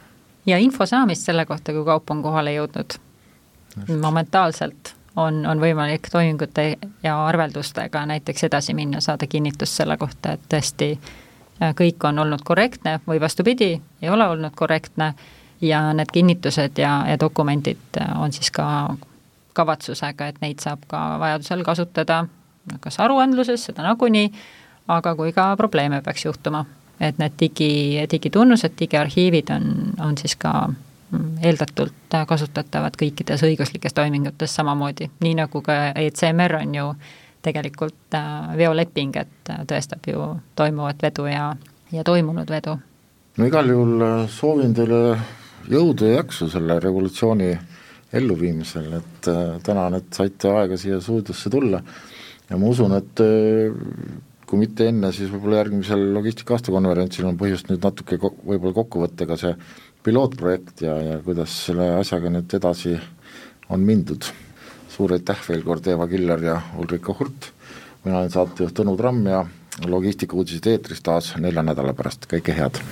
[0.46, 2.98] ja info saamist selle kohta, kui kaup on kohale jõudnud.
[4.00, 10.48] momentaalselt on, on võimalik toimingute ja arveldustega näiteks edasi minna, saada kinnitust selle kohta, et
[10.48, 15.14] tõesti äh, kõik on olnud korrektne või vastupidi, ei ole olnud korrektne
[15.60, 18.96] ja need kinnitused ja, ja dokumendid äh, on siis ka
[19.52, 22.24] kavatsusega, et neid saab ka vajadusel kasutada
[22.80, 24.30] kas aruandluses, seda nagunii,
[24.88, 26.64] aga kui ka probleeme peaks juhtuma.
[27.00, 29.62] et need digi, digitunnused, digiarhiivid on,
[30.04, 36.74] on siis ka mm, eeldatult kasutatavad kõikides õiguslikes toimingutes samamoodi, nii nagu ka ECMR on
[36.74, 36.90] ju
[37.42, 40.26] tegelikult äh, veoleping, et äh, tõestab ju
[40.60, 41.54] toimuvat vedu ja,
[41.92, 42.76] ja toimunud vedu.
[43.38, 45.16] no igal juhul äh, soovin teile
[45.68, 47.50] jõudu ja jaksu selle revolutsiooni
[48.16, 49.28] elluviimisel, et
[49.62, 51.78] tänan, et saite aega siia stuudiosse tulla
[52.50, 53.22] ja ma usun, et
[54.50, 59.04] kui mitte enne, siis võib-olla järgmisel logistika aastakonverentsil on põhjust nüüd natuke ko-, võib-olla kokku
[59.04, 59.52] võtta ka see
[60.02, 62.96] pilootprojekt ja, ja kuidas selle asjaga nüüd edasi
[63.70, 64.26] on mindud.
[64.90, 67.52] suur aitäh veel kord, Eva Killer ja Ulrika Hurt,
[68.04, 69.44] mina olen saatejuht Tõnu Tramm ja
[69.86, 72.82] logistika uudised eetris taas nelja nädala pärast, kõike head!